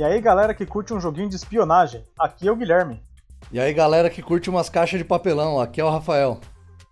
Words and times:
E 0.00 0.02
aí, 0.02 0.18
galera 0.18 0.54
que 0.54 0.64
curte 0.64 0.94
um 0.94 0.98
joguinho 0.98 1.28
de 1.28 1.36
espionagem, 1.36 2.02
aqui 2.18 2.48
é 2.48 2.50
o 2.50 2.56
Guilherme. 2.56 3.02
E 3.52 3.60
aí, 3.60 3.70
galera 3.74 4.08
que 4.08 4.22
curte 4.22 4.48
umas 4.48 4.70
caixas 4.70 4.98
de 4.98 5.04
papelão, 5.04 5.60
aqui 5.60 5.78
é 5.78 5.84
o 5.84 5.90
Rafael. 5.90 6.40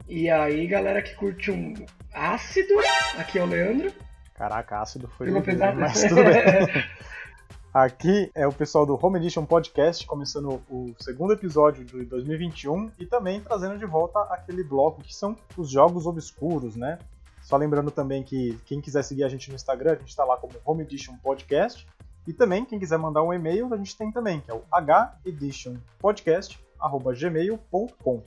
E 0.06 0.28
aí, 0.28 0.66
galera 0.66 1.00
que 1.00 1.14
curte 1.14 1.50
um 1.50 1.72
ácido, 2.12 2.74
aqui 3.16 3.38
é 3.38 3.42
o 3.42 3.46
Leandro. 3.46 3.90
Caraca, 4.34 4.82
ácido 4.82 5.08
foi. 5.08 5.28
Pegou 5.28 5.40
pesado? 5.40 5.80
Mas 5.80 6.02
tudo 6.02 6.16
bem. 6.16 6.84
Aqui 7.72 8.30
é 8.34 8.46
o 8.46 8.52
pessoal 8.52 8.84
do 8.84 8.98
Home 9.02 9.18
Edition 9.18 9.46
Podcast, 9.46 10.06
começando 10.06 10.60
o 10.68 10.94
segundo 10.98 11.32
episódio 11.32 11.86
de 11.86 12.04
2021 12.04 12.90
e 12.98 13.06
também 13.06 13.40
trazendo 13.40 13.78
de 13.78 13.86
volta 13.86 14.20
aquele 14.24 14.62
bloco 14.62 15.00
que 15.00 15.14
são 15.14 15.34
os 15.56 15.70
jogos 15.70 16.04
obscuros, 16.04 16.76
né? 16.76 16.98
Só 17.40 17.56
lembrando 17.56 17.90
também 17.90 18.22
que 18.22 18.58
quem 18.66 18.82
quiser 18.82 19.02
seguir 19.02 19.24
a 19.24 19.28
gente 19.28 19.48
no 19.48 19.56
Instagram, 19.56 19.92
a 19.92 19.96
gente 19.96 20.08
está 20.08 20.24
lá 20.24 20.36
como 20.36 20.52
Home 20.66 20.82
Edition 20.82 21.16
Podcast. 21.22 21.86
E 22.28 22.32
também, 22.34 22.62
quem 22.62 22.78
quiser 22.78 22.98
mandar 22.98 23.22
um 23.22 23.32
e-mail, 23.32 23.72
a 23.72 23.76
gente 23.78 23.96
tem 23.96 24.12
também, 24.12 24.42
que 24.42 24.50
é 24.50 24.54
o 24.54 24.62
heditionpodcast.gmail.com. 25.24 28.22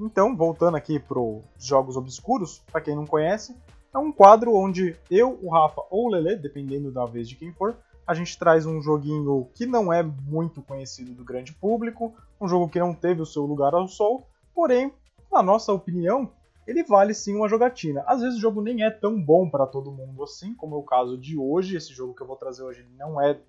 Então, 0.00 0.36
voltando 0.36 0.76
aqui 0.76 0.98
para 0.98 1.20
os 1.20 1.44
jogos 1.56 1.96
obscuros, 1.96 2.60
para 2.72 2.80
quem 2.80 2.96
não 2.96 3.06
conhece, 3.06 3.54
é 3.94 3.98
um 3.98 4.10
quadro 4.10 4.52
onde 4.52 4.96
eu, 5.08 5.38
o 5.40 5.48
Rafa 5.48 5.80
ou 5.88 6.06
o 6.06 6.08
Lele, 6.08 6.34
dependendo 6.34 6.90
da 6.90 7.06
vez 7.06 7.28
de 7.28 7.36
quem 7.36 7.52
for, 7.52 7.76
a 8.04 8.14
gente 8.14 8.36
traz 8.36 8.66
um 8.66 8.82
joguinho 8.82 9.48
que 9.54 9.64
não 9.64 9.92
é 9.92 10.02
muito 10.02 10.60
conhecido 10.60 11.14
do 11.14 11.22
grande 11.22 11.52
público, 11.52 12.12
um 12.40 12.48
jogo 12.48 12.68
que 12.68 12.80
não 12.80 12.92
teve 12.92 13.22
o 13.22 13.26
seu 13.26 13.44
lugar 13.44 13.74
ao 13.74 13.86
sol, 13.86 14.26
porém, 14.52 14.92
na 15.30 15.40
nossa 15.40 15.72
opinião, 15.72 16.32
ele 16.66 16.82
vale 16.82 17.14
sim 17.14 17.34
uma 17.34 17.48
jogatina. 17.48 18.02
Às 18.06 18.20
vezes 18.20 18.38
o 18.38 18.40
jogo 18.40 18.60
nem 18.60 18.82
é 18.82 18.90
tão 18.90 19.22
bom 19.22 19.48
para 19.48 19.66
todo 19.66 19.92
mundo 19.92 20.22
assim, 20.22 20.54
como 20.54 20.74
é 20.74 20.78
o 20.78 20.82
caso 20.82 21.16
de 21.16 21.38
hoje. 21.38 21.76
Esse 21.76 21.92
jogo 21.94 22.14
que 22.14 22.22
eu 22.22 22.26
vou 22.26 22.36
trazer 22.36 22.62
hoje 22.62 22.86
não 22.96 23.20
é 23.20 23.40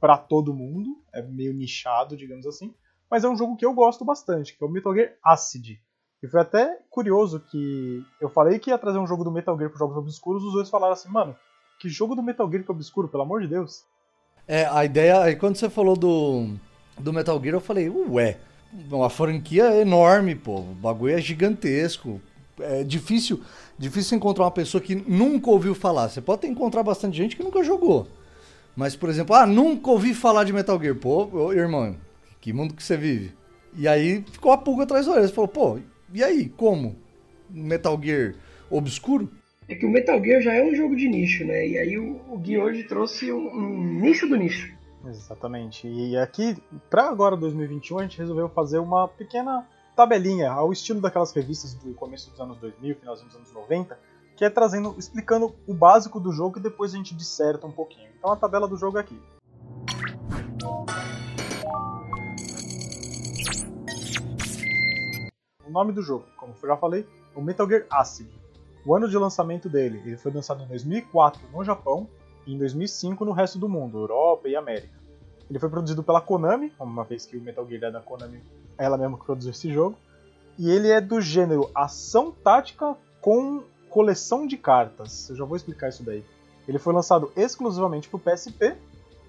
para 0.00 0.18
todo 0.18 0.54
mundo, 0.54 1.00
é 1.14 1.22
meio 1.22 1.54
nichado, 1.54 2.16
digamos 2.16 2.44
assim, 2.44 2.74
mas 3.08 3.22
é 3.22 3.28
um 3.28 3.36
jogo 3.36 3.56
que 3.56 3.64
eu 3.64 3.72
gosto 3.72 4.04
bastante, 4.04 4.56
que 4.56 4.64
é 4.64 4.66
o 4.66 4.70
Metal 4.70 4.92
Gear 4.92 5.12
Acid. 5.22 5.78
E 6.20 6.28
foi 6.28 6.40
até 6.40 6.78
curioso 6.90 7.38
que 7.38 8.02
eu 8.20 8.28
falei 8.28 8.58
que 8.58 8.70
ia 8.70 8.78
trazer 8.78 8.98
um 8.98 9.06
jogo 9.06 9.22
do 9.22 9.30
Metal 9.30 9.56
Gear 9.56 9.70
para 9.70 9.78
jogos 9.78 9.96
obscuros, 9.96 10.42
os 10.42 10.54
dois 10.54 10.70
falaram 10.70 10.94
assim, 10.94 11.08
mano, 11.08 11.36
que 11.78 11.88
jogo 11.88 12.16
do 12.16 12.22
Metal 12.22 12.50
Gear 12.50 12.64
que 12.64 12.70
é 12.70 12.74
obscuro, 12.74 13.08
pelo 13.08 13.22
amor 13.22 13.42
de 13.42 13.48
Deus. 13.48 13.84
É, 14.48 14.64
a 14.66 14.84
ideia, 14.84 15.20
aí 15.20 15.36
quando 15.36 15.54
você 15.56 15.70
falou 15.70 15.96
do, 15.96 16.54
do 16.98 17.12
Metal 17.12 17.40
Gear, 17.40 17.54
eu 17.54 17.60
falei, 17.60 17.88
ué, 17.88 18.40
uma 18.90 19.10
franquia 19.10 19.80
enorme, 19.80 20.34
pô, 20.34 20.60
o 20.60 20.74
bagulho 20.74 21.14
é 21.14 21.20
gigantesco, 21.20 22.20
é 22.62 22.84
difícil, 22.84 23.40
difícil 23.78 24.16
encontrar 24.16 24.44
uma 24.44 24.50
pessoa 24.50 24.80
que 24.80 24.94
nunca 24.94 25.50
ouviu 25.50 25.74
falar. 25.74 26.08
Você 26.08 26.20
pode 26.20 26.46
encontrar 26.46 26.82
bastante 26.82 27.16
gente 27.16 27.36
que 27.36 27.42
nunca 27.42 27.62
jogou. 27.62 28.06
Mas, 28.74 28.96
por 28.96 29.08
exemplo, 29.10 29.34
ah, 29.34 29.46
nunca 29.46 29.90
ouvi 29.90 30.14
falar 30.14 30.44
de 30.44 30.52
Metal 30.52 30.80
Gear. 30.80 30.94
Pô, 30.94 31.52
irmão, 31.52 31.96
que 32.40 32.52
mundo 32.52 32.74
que 32.74 32.82
você 32.82 32.96
vive? 32.96 33.32
E 33.76 33.86
aí 33.86 34.24
ficou 34.30 34.52
a 34.52 34.58
pulga 34.58 34.84
atrás 34.84 35.06
da 35.06 35.12
orelha. 35.12 35.28
Você 35.28 35.34
falou, 35.34 35.48
pô, 35.48 35.78
e 36.12 36.22
aí, 36.22 36.48
como? 36.48 36.96
Metal 37.50 37.98
Gear 38.02 38.34
obscuro? 38.70 39.30
É 39.68 39.74
que 39.74 39.86
o 39.86 39.90
Metal 39.90 40.22
Gear 40.22 40.42
já 40.42 40.52
é 40.52 40.62
um 40.62 40.74
jogo 40.74 40.96
de 40.96 41.08
nicho, 41.08 41.44
né? 41.44 41.66
E 41.66 41.78
aí 41.78 41.98
o, 41.98 42.20
o 42.28 42.38
Gui 42.38 42.58
hoje 42.58 42.84
trouxe 42.84 43.32
um, 43.32 43.48
um 43.48 44.00
nicho 44.00 44.26
do 44.26 44.36
nicho. 44.36 44.72
Exatamente. 45.06 45.86
E 45.86 46.16
aqui, 46.16 46.56
para 46.88 47.08
agora 47.08 47.36
2021, 47.36 47.98
a 47.98 48.02
gente 48.02 48.18
resolveu 48.18 48.48
fazer 48.48 48.78
uma 48.78 49.08
pequena 49.08 49.66
tabelinha 49.94 50.50
ao 50.50 50.72
estilo 50.72 51.00
daquelas 51.00 51.32
revistas 51.32 51.74
do 51.74 51.92
começo 51.94 52.30
dos 52.30 52.40
anos 52.40 52.58
2000, 52.58 52.96
finalzinho 52.96 53.28
dos 53.28 53.36
anos 53.36 53.52
90, 53.52 53.98
que 54.36 54.44
é 54.44 54.50
trazendo, 54.50 54.94
explicando 54.98 55.54
o 55.66 55.74
básico 55.74 56.18
do 56.18 56.32
jogo 56.32 56.58
e 56.58 56.62
depois 56.62 56.94
a 56.94 56.96
gente 56.96 57.14
disserta 57.14 57.66
um 57.66 57.72
pouquinho. 57.72 58.08
Então 58.18 58.32
a 58.32 58.36
tabela 58.36 58.66
do 58.66 58.76
jogo 58.76 58.98
é 58.98 59.00
aqui. 59.00 59.20
O 65.66 65.70
nome 65.70 65.92
do 65.92 66.02
jogo, 66.02 66.24
como 66.36 66.54
eu 66.60 66.68
já 66.68 66.76
falei, 66.76 67.06
é 67.34 67.38
o 67.38 67.42
Metal 67.42 67.68
Gear 67.68 67.86
Acid. 67.90 68.28
O 68.84 68.94
ano 68.94 69.08
de 69.08 69.16
lançamento 69.16 69.68
dele, 69.68 70.02
ele 70.04 70.16
foi 70.16 70.32
lançado 70.32 70.62
em 70.62 70.66
2004 70.66 71.40
no 71.52 71.62
Japão 71.62 72.08
e 72.46 72.54
em 72.54 72.58
2005 72.58 73.24
no 73.24 73.32
resto 73.32 73.58
do 73.58 73.68
mundo, 73.68 73.98
Europa 73.98 74.48
e 74.48 74.56
América. 74.56 75.00
Ele 75.48 75.58
foi 75.58 75.68
produzido 75.68 76.02
pela 76.02 76.20
Konami, 76.20 76.72
uma 76.80 77.04
vez 77.04 77.26
que 77.26 77.36
o 77.36 77.40
Metal 77.40 77.66
Gear 77.68 77.84
é 77.84 77.90
da 77.90 78.00
Konami, 78.00 78.42
ela 78.82 78.98
mesma 78.98 79.18
que 79.18 79.24
produziu 79.24 79.50
esse 79.50 79.72
jogo. 79.72 79.96
E 80.58 80.70
ele 80.70 80.88
é 80.88 81.00
do 81.00 81.20
gênero 81.20 81.70
ação 81.74 82.30
tática 82.30 82.96
com 83.20 83.62
coleção 83.88 84.46
de 84.46 84.56
cartas. 84.56 85.28
Eu 85.30 85.36
já 85.36 85.44
vou 85.44 85.56
explicar 85.56 85.88
isso 85.88 86.02
daí. 86.02 86.24
Ele 86.66 86.78
foi 86.78 86.92
lançado 86.92 87.32
exclusivamente 87.36 88.08
para 88.08 88.16
o 88.16 88.20
PSP 88.20 88.76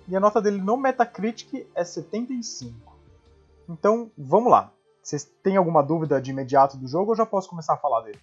e 0.08 0.16
a 0.16 0.19
nota 0.19 0.42
dele 0.42 0.62
no 0.62 0.78
Metacritic 0.78 1.66
é 1.74 1.84
75. 1.84 2.74
Então, 3.69 4.12
vamos 4.18 4.52
lá. 4.52 4.72
Vocês 5.02 5.30
têm 5.44 5.58
alguma 5.58 5.84
dúvida 5.84 6.22
de 6.22 6.31
imediato 6.31 6.78
do 6.78 6.88
jogo 6.88 7.12
ou 7.12 7.16
já 7.16 7.25
posso 7.25 7.50
começar 7.50 7.74
a 7.74 7.78
falar 7.78 8.02
dele? 8.02 8.19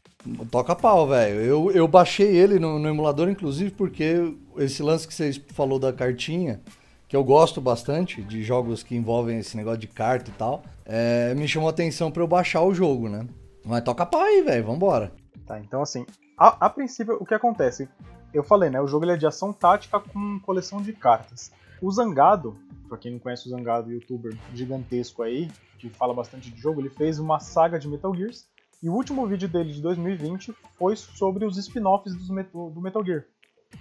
Toca 0.50 0.74
pau, 0.74 1.06
velho. 1.06 1.40
Eu, 1.40 1.70
eu 1.72 1.86
baixei 1.86 2.34
ele 2.34 2.58
no, 2.58 2.78
no, 2.78 2.88
emulador, 2.88 3.28
inclusive, 3.28 3.70
porque 3.70 4.34
esse 4.56 4.82
lance 4.82 5.06
que 5.06 5.12
vocês 5.12 5.38
falou 5.48 5.78
da 5.78 5.92
cartinha, 5.92 6.62
que 7.10 7.16
eu 7.16 7.25
gosto 7.25 7.60
bastante 7.60 8.22
de 8.22 8.41
jogos 8.44 8.84
que 8.84 8.94
envolvem 8.94 9.41
esse 9.41 9.56
negócio 9.56 9.81
de 9.81 9.88
carta 9.88 10.31
e 10.31 10.32
tal, 10.34 10.62
é, 10.84 11.34
me 11.34 11.48
chamou 11.48 11.69
a 11.69 11.72
atenção 11.72 12.09
para 12.09 12.22
eu 12.22 12.28
baixar 12.28 12.62
o 12.62 12.72
jogo, 12.72 13.09
né? 13.09 13.26
Mas 13.65 13.82
toca 13.82 14.06
pau 14.06 14.21
aí, 14.21 14.43
velho. 14.43 14.65
Vambora. 14.65 15.12
Tá, 15.44 15.59
então 15.59 15.82
assim, 15.82 16.06
a, 16.38 16.66
a, 16.66 16.70
princípio 16.70 17.16
o 17.20 17.26
que 17.26 17.34
acontece? 17.34 17.88
Eu 18.32 18.44
falei, 18.44 18.70
né? 18.70 18.81
O 18.81 18.87
jogo 18.87 19.10
é 19.10 19.16
de 19.16 19.26
ação 19.26 19.53
tática 19.53 19.99
com 19.99 20.38
coleção 20.38 20.81
de 20.81 20.93
cartas. 20.93 21.50
O 21.82 21.91
Zangado, 21.91 22.56
pra 22.88 22.97
quem 22.97 23.10
não 23.10 23.19
conhece 23.19 23.49
o 23.49 23.50
Zangado, 23.50 23.91
youtuber 23.91 24.32
gigantesco 24.54 25.25
aí, 25.25 25.50
que 25.81 25.91
fala 25.91 26.15
bastante 26.15 26.49
de 26.49 26.60
jogo, 26.60 26.81
ele 26.81 26.91
fez 26.91 27.19
uma 27.19 27.41
saga 27.41 27.76
de 27.76 27.88
Metal 27.88 28.15
Gears. 28.15 28.47
E 28.81 28.88
o 28.88 28.94
último 28.94 29.26
vídeo 29.26 29.49
dele 29.49 29.72
de 29.72 29.82
2020 29.82 30.54
foi 30.78 30.94
sobre 30.94 31.44
os 31.44 31.59
spin-offs 31.59 32.15
do 32.15 32.81
Metal 32.81 33.04
Gear. 33.04 33.25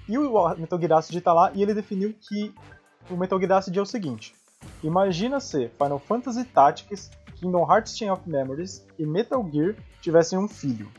E 0.07 0.17
o 0.17 0.55
Metal 0.55 0.79
Gear 0.79 0.93
Acid 0.93 1.21
tá 1.21 1.31
lá 1.31 1.51
e 1.53 1.61
ele 1.61 1.75
definiu 1.75 2.11
que 2.13 2.53
o 3.09 3.17
Metal 3.17 3.39
Gear 3.39 3.51
Acid 3.53 3.75
é 3.77 3.81
o 3.81 3.85
seguinte: 3.85 4.33
imagina 4.83 5.39
se 5.39 5.69
Final 5.69 5.99
Fantasy 5.99 6.43
Tactics, 6.45 7.09
Kingdom 7.35 7.69
Hearts 7.69 7.97
Chain 7.97 8.11
of 8.11 8.27
Memories 8.29 8.85
e 8.97 9.05
Metal 9.05 9.47
Gear 9.51 9.75
tivessem 10.01 10.37
um 10.37 10.47
filho. 10.47 10.89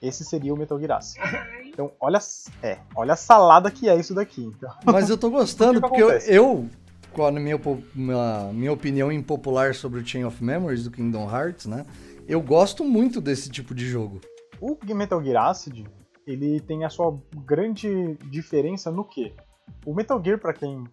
Esse 0.00 0.24
seria 0.24 0.52
o 0.52 0.56
Metal 0.56 0.78
Gear 0.78 0.98
Acid. 0.98 1.20
Então, 1.72 1.90
olha, 1.98 2.18
é, 2.62 2.80
olha 2.94 3.14
a 3.14 3.16
salada 3.16 3.70
que 3.70 3.88
é 3.88 3.96
isso 3.96 4.14
daqui. 4.14 4.42
Então. 4.42 4.70
Mas 4.84 5.08
eu 5.08 5.16
tô 5.16 5.30
gostando, 5.30 5.80
que 5.80 5.88
porque 5.88 6.02
eu, 6.02 6.10
eu, 6.10 6.68
com 7.14 7.24
a 7.24 7.32
minha, 7.32 7.58
minha, 7.94 8.52
minha 8.52 8.70
opinião 8.70 9.10
impopular 9.10 9.74
sobre 9.74 9.98
o 9.98 10.06
Chain 10.06 10.24
of 10.24 10.44
Memories 10.44 10.84
do 10.84 10.90
Kingdom 10.90 11.30
Hearts, 11.34 11.64
né? 11.64 11.86
Eu 12.28 12.42
gosto 12.42 12.84
muito 12.84 13.22
desse 13.22 13.48
tipo 13.48 13.74
de 13.74 13.86
jogo. 13.86 14.20
O 14.60 14.76
Metal 14.94 15.24
Gear 15.24 15.46
Acid, 15.46 15.86
ele 16.26 16.60
tem 16.60 16.84
a 16.84 16.90
sua 16.90 17.18
grande 17.46 18.18
diferença 18.30 18.90
no 18.90 19.02
que? 19.02 19.32
O 19.86 19.94
Metal 19.94 20.22
Gear, 20.22 20.38
para 20.38 20.52
quem 20.52 20.84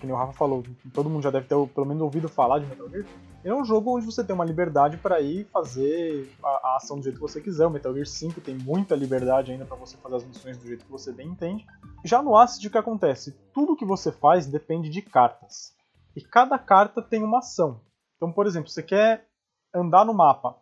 que 0.00 0.12
o 0.12 0.16
Rafa 0.16 0.32
falou, 0.32 0.62
todo 0.92 1.10
mundo 1.10 1.22
já 1.22 1.30
deve 1.30 1.46
ter 1.46 1.54
pelo 1.68 1.86
menos 1.86 2.02
ouvido 2.02 2.28
falar 2.28 2.58
de 2.58 2.66
Metal 2.66 2.88
Gear, 2.88 3.04
é 3.44 3.54
um 3.54 3.64
jogo 3.64 3.96
onde 3.96 4.06
você 4.06 4.24
tem 4.24 4.34
uma 4.34 4.44
liberdade 4.44 4.96
para 4.96 5.20
ir 5.20 5.44
fazer 5.46 6.30
a, 6.42 6.48
a, 6.48 6.76
ação 6.76 6.98
do 6.98 7.02
jeito 7.02 7.16
que 7.16 7.20
você 7.20 7.40
quiser. 7.40 7.66
O 7.66 7.70
Metal 7.70 7.92
Gear 7.92 8.06
5 8.06 8.40
tem 8.40 8.54
muita 8.54 8.94
liberdade 8.94 9.52
ainda 9.52 9.64
para 9.64 9.76
você 9.76 9.96
fazer 9.96 10.16
as 10.16 10.24
missões 10.24 10.58
do 10.58 10.66
jeito 10.66 10.84
que 10.84 10.90
você 10.90 11.12
bem 11.12 11.28
entende. 11.28 11.66
Já 12.04 12.22
no 12.22 12.36
Acid, 12.36 12.66
o 12.66 12.70
que 12.70 12.78
acontece? 12.78 13.32
Tudo 13.52 13.76
que 13.76 13.84
você 13.84 14.12
faz 14.12 14.46
depende 14.46 14.90
de 14.90 15.02
cartas. 15.02 15.74
E 16.16 16.20
cada 16.20 16.58
carta 16.58 17.00
tem 17.00 17.22
uma 17.22 17.38
ação. 17.38 17.80
Então, 18.16 18.32
por 18.32 18.46
exemplo, 18.46 18.68
você 18.68 18.82
quer 18.82 19.26
andar 19.74 20.04
no 20.04 20.12
mapa, 20.12 20.56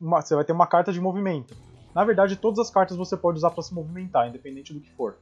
uma, 0.00 0.20
você 0.20 0.34
vai 0.34 0.44
ter 0.44 0.52
uma 0.52 0.66
carta 0.66 0.92
de 0.92 1.00
movimento. 1.00 1.54
Na 1.94 2.04
verdade, 2.04 2.36
todas 2.36 2.58
as 2.58 2.70
cartas 2.70 2.96
você 2.96 3.16
pode 3.16 3.38
usar 3.38 3.50
para 3.50 3.62
se 3.62 3.74
movimentar, 3.74 4.28
independente 4.28 4.72
do 4.72 4.80
que 4.80 4.90
for. 4.92 5.18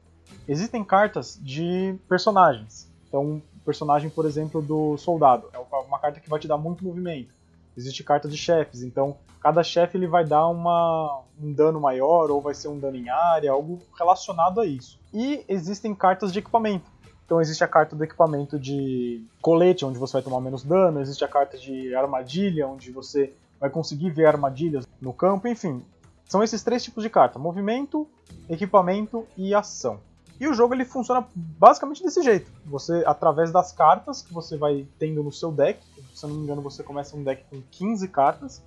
Existem 0.48 0.84
cartas 0.84 1.38
de 1.42 1.98
personagens. 2.08 2.90
Então, 3.16 3.24
um 3.24 3.42
personagem, 3.64 4.10
por 4.10 4.26
exemplo, 4.26 4.60
do 4.60 4.98
soldado, 4.98 5.48
é 5.54 5.58
uma 5.58 5.98
carta 5.98 6.20
que 6.20 6.28
vai 6.28 6.38
te 6.38 6.46
dar 6.46 6.58
muito 6.58 6.84
movimento. 6.84 7.34
Existe 7.74 8.04
carta 8.04 8.28
de 8.28 8.36
chefes, 8.36 8.82
então 8.82 9.16
cada 9.40 9.62
chefe 9.62 9.96
ele 9.96 10.06
vai 10.06 10.22
dar 10.22 10.46
uma, 10.48 11.22
um 11.42 11.50
dano 11.50 11.80
maior 11.80 12.30
ou 12.30 12.42
vai 12.42 12.52
ser 12.52 12.68
um 12.68 12.78
dano 12.78 12.96
em 12.96 13.08
área, 13.08 13.50
algo 13.50 13.80
relacionado 13.98 14.60
a 14.60 14.66
isso. 14.66 15.00
E 15.14 15.42
existem 15.48 15.94
cartas 15.94 16.30
de 16.30 16.40
equipamento. 16.40 16.84
Então 17.24 17.40
existe 17.40 17.64
a 17.64 17.68
carta 17.68 17.96
do 17.96 18.04
equipamento 18.04 18.58
de 18.58 19.24
colete, 19.40 19.86
onde 19.86 19.98
você 19.98 20.12
vai 20.14 20.22
tomar 20.22 20.40
menos 20.42 20.62
dano, 20.62 21.00
existe 21.00 21.24
a 21.24 21.28
carta 21.28 21.56
de 21.56 21.94
armadilha, 21.94 22.68
onde 22.68 22.90
você 22.90 23.32
vai 23.58 23.70
conseguir 23.70 24.10
ver 24.10 24.26
armadilhas 24.26 24.86
no 25.00 25.14
campo, 25.14 25.48
enfim. 25.48 25.82
São 26.26 26.42
esses 26.42 26.62
três 26.62 26.84
tipos 26.84 27.02
de 27.02 27.08
carta: 27.08 27.38
movimento, 27.38 28.06
equipamento 28.46 29.26
e 29.38 29.54
ação. 29.54 30.00
E 30.38 30.46
o 30.46 30.54
jogo 30.54 30.74
ele 30.74 30.84
funciona 30.84 31.26
basicamente 31.34 32.02
desse 32.02 32.22
jeito. 32.22 32.50
Você, 32.66 33.02
através 33.06 33.50
das 33.50 33.72
cartas 33.72 34.22
que 34.22 34.32
você 34.32 34.56
vai 34.56 34.86
tendo 34.98 35.22
no 35.22 35.32
seu 35.32 35.50
deck, 35.50 35.80
se 36.14 36.24
eu 36.24 36.28
não 36.28 36.36
me 36.36 36.44
engano, 36.44 36.60
você 36.60 36.82
começa 36.82 37.16
um 37.16 37.24
deck 37.24 37.44
com 37.50 37.62
15 37.70 38.08
cartas, 38.08 38.62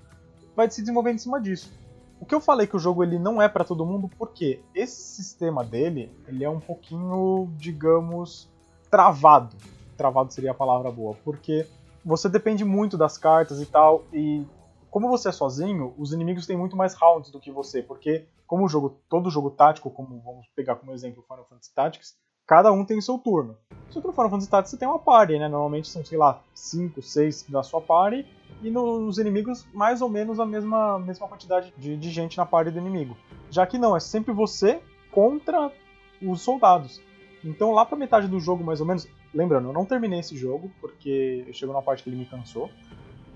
vai 0.55 0.69
se 0.69 0.81
desenvolvendo 0.81 1.15
em 1.15 1.19
cima 1.19 1.39
disso. 1.39 1.71
O 2.19 2.25
que 2.25 2.35
eu 2.35 2.41
falei 2.41 2.67
que 2.67 2.75
o 2.75 2.79
jogo 2.79 3.03
ele 3.03 3.17
não 3.17 3.41
é 3.41 3.47
para 3.47 3.63
todo 3.63 3.85
mundo, 3.85 4.09
porque 4.17 4.59
esse 4.75 5.01
sistema 5.01 5.63
dele, 5.63 6.11
ele 6.27 6.43
é 6.43 6.49
um 6.49 6.59
pouquinho, 6.59 7.49
digamos, 7.57 8.49
travado. 8.89 9.55
travado 9.95 10.33
seria 10.33 10.51
a 10.51 10.55
palavra 10.55 10.91
boa, 10.91 11.15
porque 11.23 11.65
você 12.03 12.27
depende 12.27 12.65
muito 12.65 12.97
das 12.97 13.17
cartas 13.17 13.61
e 13.61 13.65
tal, 13.65 14.03
e 14.11 14.45
como 14.89 15.07
você 15.07 15.29
é 15.29 15.31
sozinho, 15.31 15.93
os 15.97 16.11
inimigos 16.11 16.45
têm 16.45 16.57
muito 16.57 16.75
mais 16.75 16.93
rounds 16.93 17.31
do 17.31 17.39
que 17.39 17.51
você, 17.51 17.81
porque 17.81 18.25
como 18.49 18.65
o 18.65 18.67
jogo, 18.67 18.99
todo 19.07 19.29
jogo 19.29 19.51
tático, 19.51 19.91
como 19.91 20.19
vamos 20.21 20.47
pegar 20.55 20.75
como 20.75 20.91
exemplo 20.91 21.21
Final 21.21 21.45
Fantasy 21.45 21.71
Tactics, 21.71 22.17
cada 22.47 22.71
um 22.71 22.83
tem 22.83 22.97
o 22.97 23.01
seu 23.01 23.19
turno. 23.19 23.55
Só 23.91 24.01
que 24.01 24.07
no 24.07 24.11
Final 24.11 24.31
Fantasy 24.31 24.49
Tactics 24.49 24.71
você 24.71 24.77
tem 24.77 24.87
uma 24.87 24.97
party, 24.97 25.37
né? 25.37 25.47
Normalmente 25.47 25.87
são, 25.87 26.03
sei 26.03 26.17
lá, 26.17 26.41
5, 26.55 26.99
6 26.99 27.43
da 27.43 27.61
sua 27.61 27.79
party, 27.79 28.25
e 28.63 28.71
nos 28.71 29.19
inimigos 29.19 29.67
mais 29.71 30.01
ou 30.01 30.09
menos 30.09 30.39
a 30.39 30.47
mesma, 30.47 30.97
mesma 30.97 31.27
quantidade 31.27 31.71
de, 31.77 31.95
de 31.95 32.09
gente 32.09 32.39
na 32.39 32.45
party 32.45 32.71
do 32.71 32.79
inimigo. 32.79 33.15
Já 33.51 33.67
que 33.67 33.77
não, 33.77 33.95
é 33.95 33.99
sempre 33.99 34.33
você 34.33 34.81
contra 35.11 35.71
os 36.19 36.41
soldados. 36.41 36.99
Então 37.45 37.71
lá 37.71 37.85
pra 37.85 37.95
metade 37.95 38.27
do 38.27 38.39
jogo, 38.39 38.63
mais 38.63 38.81
ou 38.81 38.87
menos, 38.87 39.07
lembrando, 39.31 39.69
eu 39.69 39.73
não 39.73 39.85
terminei 39.85 40.21
esse 40.21 40.35
jogo, 40.35 40.71
porque 40.81 41.45
chegou 41.53 41.75
na 41.75 41.83
parte 41.83 42.01
que 42.01 42.09
ele 42.09 42.17
me 42.17 42.25
cansou. 42.25 42.67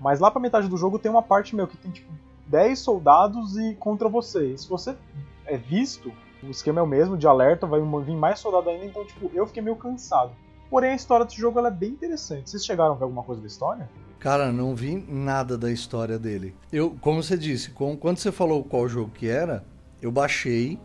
Mas 0.00 0.18
lá 0.18 0.28
pra 0.28 0.40
metade 0.40 0.66
do 0.66 0.76
jogo 0.76 0.98
tem 0.98 1.08
uma 1.08 1.22
parte 1.22 1.54
meu 1.54 1.68
que 1.68 1.76
tem 1.76 1.92
tipo 1.92 2.12
10 2.46 2.78
soldados 2.78 3.56
e 3.56 3.74
contra 3.74 4.08
você. 4.08 4.52
E 4.52 4.58
se 4.58 4.68
você 4.68 4.96
é 5.46 5.56
visto, 5.56 6.12
o 6.42 6.50
esquema 6.50 6.80
é 6.80 6.82
o 6.82 6.86
mesmo, 6.86 7.16
de 7.16 7.26
alerta, 7.26 7.66
vai 7.66 7.80
vir 7.80 8.16
mais 8.16 8.38
soldado 8.38 8.70
ainda, 8.70 8.84
então 8.84 9.04
tipo, 9.04 9.30
eu 9.34 9.46
fiquei 9.46 9.62
meio 9.62 9.76
cansado. 9.76 10.32
Porém 10.70 10.90
a 10.90 10.94
história 10.94 11.24
desse 11.24 11.38
jogo 11.38 11.60
é 11.60 11.70
bem 11.70 11.90
interessante. 11.90 12.50
Vocês 12.50 12.64
chegaram 12.64 12.92
a 12.92 12.96
ver 12.96 13.04
alguma 13.04 13.22
coisa 13.22 13.40
da 13.40 13.46
história? 13.46 13.88
Cara, 14.18 14.50
não 14.50 14.74
vi 14.74 14.96
nada 15.08 15.56
da 15.56 15.70
história 15.70 16.18
dele. 16.18 16.54
Eu, 16.72 16.96
como 17.00 17.22
você 17.22 17.36
disse, 17.36 17.70
quando 17.70 18.16
você 18.16 18.32
falou 18.32 18.64
qual 18.64 18.88
jogo 18.88 19.10
que 19.10 19.28
era, 19.28 19.64
eu 20.00 20.10
baixei 20.10 20.78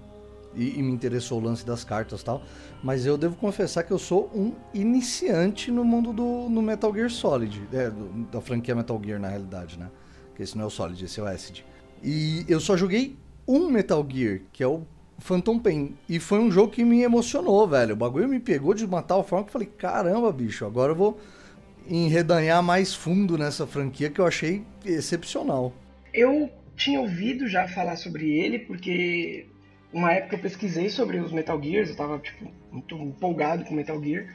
e, 0.55 0.79
e, 0.79 0.83
me 0.83 0.91
interessou 0.91 1.39
o 1.39 1.43
lance 1.43 1.65
das 1.65 1.83
cartas 1.83 2.21
e 2.21 2.25
tal. 2.25 2.41
Mas 2.83 3.05
eu 3.05 3.17
devo 3.17 3.35
confessar 3.35 3.83
que 3.83 3.91
eu 3.91 3.99
sou 3.99 4.29
um 4.33 4.53
iniciante 4.73 5.71
no 5.71 5.83
mundo 5.83 6.11
do 6.11 6.49
no 6.49 6.61
Metal 6.61 6.93
Gear 6.93 7.09
Solid, 7.09 7.67
é, 7.71 7.89
do, 7.89 8.25
da 8.25 8.41
franquia 8.41 8.75
Metal 8.75 8.99
Gear 9.03 9.19
na 9.19 9.29
realidade, 9.29 9.79
né? 9.79 9.89
Que 10.39 10.43
esse 10.43 10.57
não 10.57 10.63
é 10.63 10.67
o 10.67 10.69
Solid, 10.69 11.03
esse 11.03 11.19
é 11.19 11.23
o 11.23 11.25
Acid. 11.25 11.65
E 12.01 12.45
eu 12.47 12.61
só 12.61 12.77
joguei 12.77 13.17
um 13.45 13.69
Metal 13.69 14.07
Gear, 14.09 14.39
que 14.53 14.63
é 14.63 14.67
o 14.67 14.83
Phantom 15.17 15.59
Pain. 15.59 15.97
E 16.07 16.17
foi 16.17 16.39
um 16.39 16.49
jogo 16.49 16.71
que 16.71 16.81
me 16.85 17.01
emocionou, 17.01 17.67
velho. 17.67 17.93
O 17.93 17.97
bagulho 17.97 18.29
me 18.29 18.39
pegou 18.39 18.73
de 18.73 18.85
uma 18.85 19.01
tal 19.01 19.21
forma 19.21 19.43
que 19.43 19.49
eu 19.49 19.51
falei: 19.51 19.67
caramba, 19.77 20.31
bicho, 20.31 20.65
agora 20.65 20.93
eu 20.93 20.95
vou 20.95 21.19
enredanhar 21.89 22.63
mais 22.63 22.95
fundo 22.95 23.37
nessa 23.37 23.67
franquia 23.67 24.09
que 24.09 24.21
eu 24.21 24.25
achei 24.25 24.63
excepcional. 24.85 25.73
Eu 26.13 26.49
tinha 26.77 27.01
ouvido 27.01 27.45
já 27.45 27.67
falar 27.67 27.97
sobre 27.97 28.31
ele, 28.31 28.59
porque 28.59 29.45
uma 29.91 30.13
época 30.13 30.37
eu 30.37 30.39
pesquisei 30.39 30.89
sobre 30.89 31.19
os 31.19 31.33
Metal 31.33 31.61
Gears, 31.61 31.89
eu 31.89 31.97
tava, 31.97 32.17
tipo, 32.17 32.49
muito 32.71 32.95
empolgado 32.95 33.65
com 33.65 33.73
Metal 33.73 34.01
Gear. 34.01 34.25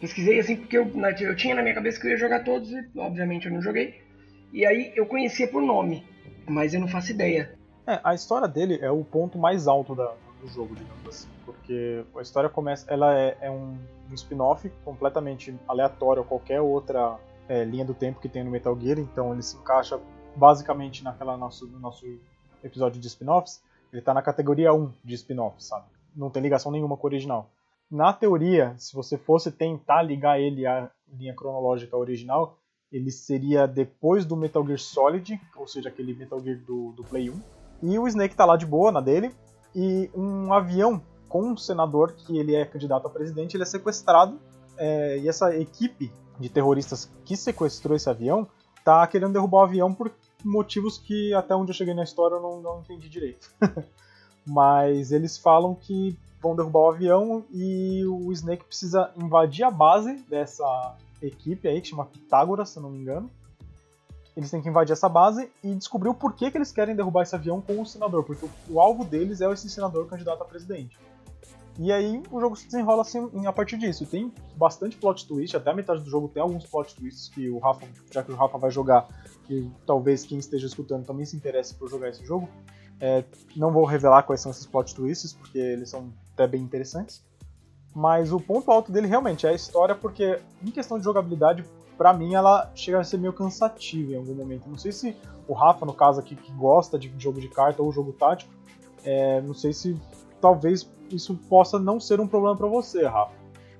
Pesquisei 0.00 0.38
assim 0.38 0.54
porque 0.54 0.78
eu, 0.78 0.88
eu 1.20 1.34
tinha 1.34 1.56
na 1.56 1.62
minha 1.62 1.74
cabeça 1.74 1.98
que 1.98 2.06
eu 2.06 2.12
ia 2.12 2.16
jogar 2.16 2.44
todos 2.44 2.70
e, 2.70 2.86
obviamente, 2.96 3.48
eu 3.48 3.52
não 3.52 3.60
joguei. 3.60 4.06
E 4.52 4.66
aí 4.66 4.92
eu 4.96 5.06
conhecia 5.06 5.48
por 5.48 5.62
nome, 5.62 6.06
mas 6.46 6.74
eu 6.74 6.80
não 6.80 6.88
faço 6.88 7.10
ideia. 7.10 7.56
É, 7.86 8.00
a 8.02 8.14
história 8.14 8.48
dele 8.48 8.78
é 8.80 8.90
o 8.90 9.04
ponto 9.04 9.38
mais 9.38 9.66
alto 9.66 9.94
da, 9.94 10.12
do 10.40 10.48
jogo, 10.48 10.74
digamos 10.74 11.06
assim. 11.06 11.28
Porque 11.44 12.04
a 12.16 12.20
história 12.20 12.48
começa. 12.48 12.90
Ela 12.90 13.18
é, 13.18 13.36
é 13.40 13.50
um, 13.50 13.78
um 14.10 14.14
spin-off 14.14 14.70
completamente 14.84 15.54
aleatório 15.66 16.22
a 16.22 16.24
qualquer 16.24 16.60
outra 16.60 17.18
é, 17.48 17.64
linha 17.64 17.84
do 17.84 17.94
tempo 17.94 18.20
que 18.20 18.28
tem 18.28 18.44
no 18.44 18.50
Metal 18.50 18.78
Gear, 18.78 18.98
então 18.98 19.32
ele 19.32 19.42
se 19.42 19.56
encaixa 19.56 19.98
basicamente 20.36 21.02
naquela 21.02 21.36
nosso, 21.36 21.66
nosso 21.66 22.06
episódio 22.62 23.00
de 23.00 23.06
spin-offs 23.06 23.62
ele 23.92 24.02
tá 24.02 24.12
na 24.12 24.22
categoria 24.22 24.72
1 24.72 24.92
de 25.04 25.14
spin-off, 25.14 25.62
sabe? 25.62 25.86
Não 26.14 26.30
tem 26.30 26.42
ligação 26.42 26.70
nenhuma 26.70 26.96
com 26.96 27.06
o 27.06 27.10
original. 27.10 27.50
Na 27.90 28.12
teoria, 28.12 28.74
se 28.76 28.94
você 28.94 29.16
fosse 29.16 29.50
tentar 29.50 30.02
ligar 30.02 30.40
ele 30.40 30.66
à 30.66 30.90
linha 31.10 31.34
cronológica 31.34 31.96
original, 31.96 32.57
ele 32.90 33.10
seria 33.10 33.66
depois 33.66 34.24
do 34.24 34.36
Metal 34.36 34.64
Gear 34.64 34.78
Solid, 34.78 35.40
ou 35.56 35.66
seja, 35.66 35.88
aquele 35.88 36.14
Metal 36.14 36.40
Gear 36.40 36.58
do, 36.58 36.92
do 36.92 37.04
Play 37.04 37.30
1. 37.30 37.40
E 37.82 37.98
o 37.98 38.08
Snake 38.08 38.34
tá 38.34 38.44
lá 38.44 38.56
de 38.56 38.66
boa 38.66 38.90
na 38.90 39.00
dele, 39.00 39.30
e 39.74 40.10
um 40.14 40.52
avião 40.52 41.02
com 41.28 41.52
um 41.52 41.56
senador 41.56 42.12
que 42.12 42.38
ele 42.38 42.54
é 42.54 42.64
candidato 42.64 43.06
a 43.06 43.10
presidente, 43.10 43.56
ele 43.56 43.62
é 43.62 43.66
sequestrado, 43.66 44.40
é, 44.76 45.18
e 45.18 45.28
essa 45.28 45.54
equipe 45.54 46.10
de 46.38 46.48
terroristas 46.48 47.10
que 47.24 47.36
sequestrou 47.36 47.96
esse 47.96 48.08
avião 48.08 48.46
tá 48.84 49.06
querendo 49.06 49.32
derrubar 49.32 49.58
o 49.58 49.64
avião 49.64 49.92
por 49.92 50.10
motivos 50.44 50.98
que 50.98 51.34
até 51.34 51.54
onde 51.54 51.72
eu 51.72 51.74
cheguei 51.74 51.94
na 51.94 52.04
história 52.04 52.36
eu 52.36 52.40
não, 52.40 52.62
não 52.62 52.80
entendi 52.80 53.08
direito. 53.08 53.50
Mas 54.46 55.12
eles 55.12 55.36
falam 55.36 55.74
que 55.74 56.18
vão 56.40 56.56
derrubar 56.56 56.80
o 56.80 56.90
avião 56.90 57.44
e 57.52 58.04
o 58.06 58.32
Snake 58.32 58.64
precisa 58.64 59.12
invadir 59.16 59.64
a 59.64 59.70
base 59.70 60.14
dessa 60.28 60.96
equipe 61.22 61.68
aí, 61.68 61.80
que 61.80 61.88
chama 61.88 62.06
Pitágoras, 62.06 62.70
se 62.70 62.80
não 62.80 62.90
me 62.90 62.98
engano. 62.98 63.30
Eles 64.36 64.50
têm 64.50 64.62
que 64.62 64.68
invadir 64.68 64.92
essa 64.92 65.08
base 65.08 65.50
e 65.64 65.74
descobrir 65.74 66.08
o 66.08 66.14
porquê 66.14 66.50
que 66.50 66.56
eles 66.56 66.70
querem 66.70 66.94
derrubar 66.94 67.22
esse 67.22 67.34
avião 67.34 67.60
com 67.60 67.80
o 67.80 67.86
senador, 67.86 68.22
porque 68.22 68.46
o, 68.46 68.74
o 68.74 68.80
alvo 68.80 69.04
deles 69.04 69.40
é 69.40 69.50
esse 69.52 69.68
senador 69.68 70.06
candidato 70.06 70.42
a 70.42 70.44
presidente. 70.44 70.96
E 71.78 71.92
aí 71.92 72.20
o 72.30 72.40
jogo 72.40 72.56
se 72.56 72.66
desenrola 72.66 73.02
assim 73.02 73.46
a 73.46 73.52
partir 73.52 73.78
disso. 73.78 74.04
Tem 74.04 74.32
bastante 74.56 74.96
plot 74.96 75.26
twist, 75.28 75.56
até 75.56 75.70
a 75.70 75.74
metade 75.74 76.02
do 76.02 76.10
jogo 76.10 76.28
tem 76.28 76.42
alguns 76.42 76.66
plot 76.66 76.94
twists 76.94 77.28
que 77.28 77.48
o 77.48 77.58
Rafa, 77.58 77.86
já 78.12 78.22
que 78.22 78.32
o 78.32 78.34
Rafa 78.34 78.58
vai 78.58 78.70
jogar, 78.70 79.06
que 79.44 79.70
talvez 79.86 80.24
quem 80.24 80.38
esteja 80.38 80.66
escutando 80.66 81.06
também 81.06 81.24
se 81.24 81.36
interesse 81.36 81.74
por 81.74 81.88
jogar 81.88 82.08
esse 82.08 82.24
jogo. 82.24 82.48
É, 83.00 83.24
não 83.54 83.72
vou 83.72 83.84
revelar 83.84 84.24
quais 84.24 84.40
são 84.40 84.50
esses 84.50 84.66
plot 84.66 84.92
twists, 84.92 85.32
porque 85.32 85.58
eles 85.58 85.88
são 85.88 86.12
até 86.34 86.48
bem 86.48 86.60
interessantes. 86.60 87.24
Mas 87.94 88.32
o 88.32 88.38
ponto 88.38 88.70
alto 88.70 88.92
dele 88.92 89.06
realmente 89.06 89.46
é 89.46 89.50
a 89.50 89.54
história, 89.54 89.94
porque 89.94 90.38
em 90.64 90.70
questão 90.70 90.98
de 90.98 91.04
jogabilidade, 91.04 91.64
para 91.96 92.12
mim 92.12 92.34
ela 92.34 92.70
chega 92.74 93.00
a 93.00 93.04
ser 93.04 93.18
meio 93.18 93.32
cansativa 93.32 94.12
em 94.12 94.16
algum 94.16 94.34
momento. 94.34 94.68
Não 94.68 94.78
sei 94.78 94.92
se 94.92 95.16
o 95.48 95.52
Rafa, 95.52 95.84
no 95.84 95.92
caso 95.92 96.20
aqui, 96.20 96.36
que 96.36 96.52
gosta 96.52 96.98
de 96.98 97.12
jogo 97.18 97.40
de 97.40 97.48
carta 97.48 97.82
ou 97.82 97.90
jogo 97.90 98.12
tático, 98.12 98.52
é, 99.04 99.40
não 99.40 99.54
sei 99.54 99.72
se 99.72 99.96
talvez 100.40 100.88
isso 101.10 101.34
possa 101.48 101.78
não 101.78 101.98
ser 101.98 102.20
um 102.20 102.26
problema 102.26 102.56
para 102.56 102.68
você, 102.68 103.04
Rafa. 103.06 103.32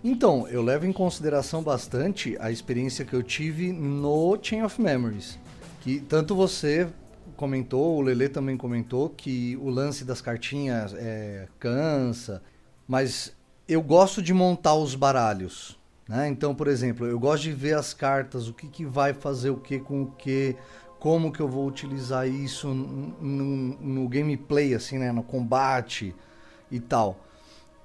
Então, 0.02 0.46
eu 0.48 0.62
levo 0.62 0.86
em 0.86 0.92
consideração 0.92 1.62
bastante 1.62 2.36
a 2.40 2.50
experiência 2.50 3.04
que 3.04 3.14
eu 3.14 3.22
tive 3.22 3.72
no 3.72 4.38
Chain 4.40 4.62
of 4.62 4.80
Memories. 4.80 5.38
Que 5.80 6.00
tanto 6.00 6.34
você 6.34 6.88
comentou, 7.36 7.96
o 7.96 8.00
Lele 8.00 8.28
também 8.28 8.56
comentou, 8.56 9.10
que 9.10 9.56
o 9.56 9.68
lance 9.68 10.04
das 10.04 10.20
cartinhas 10.20 10.94
é, 10.94 11.46
cansa, 11.58 12.42
mas 12.86 13.32
eu 13.68 13.82
gosto 13.82 14.22
de 14.22 14.32
montar 14.32 14.74
os 14.74 14.94
baralhos. 14.94 15.78
Né? 16.08 16.28
Então, 16.28 16.54
por 16.54 16.68
exemplo, 16.68 17.06
eu 17.06 17.20
gosto 17.20 17.42
de 17.42 17.52
ver 17.52 17.76
as 17.76 17.92
cartas, 17.92 18.48
o 18.48 18.54
que, 18.54 18.66
que 18.66 18.84
vai 18.84 19.12
fazer 19.12 19.50
o 19.50 19.58
que 19.58 19.78
com 19.78 20.04
o 20.04 20.10
que, 20.12 20.56
como 20.98 21.30
que 21.30 21.40
eu 21.40 21.48
vou 21.48 21.66
utilizar 21.66 22.26
isso 22.26 22.68
no, 22.68 23.76
no 23.78 24.08
gameplay, 24.08 24.74
assim, 24.74 24.98
né? 24.98 25.12
no 25.12 25.22
combate 25.22 26.14
e 26.70 26.80
tal. 26.80 27.20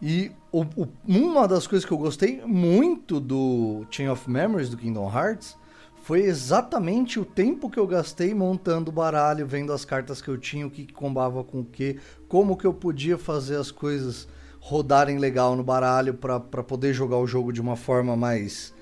E 0.01 0.31
o, 0.51 0.61
o, 0.61 0.87
uma 1.05 1.47
das 1.47 1.67
coisas 1.67 1.85
que 1.85 1.91
eu 1.91 1.97
gostei 1.97 2.41
muito 2.45 3.19
do 3.19 3.85
Chain 3.91 4.07
of 4.07 4.29
Memories 4.29 4.69
do 4.69 4.77
Kingdom 4.77 5.11
Hearts 5.13 5.57
foi 6.01 6.21
exatamente 6.21 7.19
o 7.19 7.25
tempo 7.25 7.69
que 7.69 7.79
eu 7.79 7.87
gastei 7.87 8.33
montando 8.33 8.89
o 8.89 8.93
baralho, 8.93 9.47
vendo 9.47 9.71
as 9.71 9.85
cartas 9.85 10.21
que 10.21 10.27
eu 10.27 10.37
tinha, 10.37 10.67
o 10.67 10.69
que 10.69 10.91
combava 10.91 11.43
com 11.43 11.61
o 11.61 11.65
que, 11.65 11.97
como 12.27 12.57
que 12.57 12.65
eu 12.65 12.73
podia 12.73 13.17
fazer 13.17 13.55
as 13.55 13.71
coisas 13.71 14.27
rodarem 14.65 15.17
legal 15.17 15.57
no 15.57 15.63
baralho 15.63 16.13
para 16.13 16.39
poder 16.39 16.93
jogar 16.93 17.17
o 17.17 17.27
jogo 17.27 17.51
de 17.51 17.59
uma 17.59 17.75
forma 17.75 18.15
mais, 18.15 18.73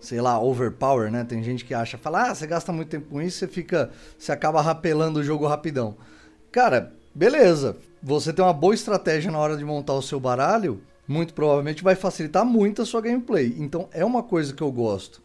sei 0.00 0.20
lá, 0.20 0.40
overpower, 0.40 1.12
né? 1.12 1.22
Tem 1.22 1.44
gente 1.44 1.64
que 1.64 1.72
acha, 1.72 1.96
fala, 1.96 2.30
ah, 2.30 2.34
você 2.34 2.44
gasta 2.44 2.72
muito 2.72 2.88
tempo 2.88 3.08
com 3.08 3.22
isso, 3.22 3.38
você 3.38 3.46
fica, 3.46 3.90
você 4.18 4.32
acaba 4.32 4.60
rapelando 4.60 5.20
o 5.20 5.22
jogo 5.22 5.46
rapidão. 5.46 5.96
Cara, 6.50 6.92
beleza, 7.14 7.76
você 8.02 8.32
tem 8.32 8.44
uma 8.44 8.52
boa 8.52 8.74
estratégia 8.74 9.30
na 9.30 9.38
hora 9.38 9.56
de 9.56 9.64
montar 9.64 9.92
o 9.92 10.02
seu 10.02 10.18
baralho, 10.18 10.82
muito 11.06 11.34
provavelmente 11.34 11.84
vai 11.84 11.94
facilitar 11.94 12.44
muito 12.44 12.82
a 12.82 12.84
sua 12.84 13.00
gameplay. 13.00 13.54
Então 13.58 13.88
é 13.92 14.04
uma 14.04 14.24
coisa 14.24 14.52
que 14.52 14.62
eu 14.62 14.72
gosto 14.72 15.22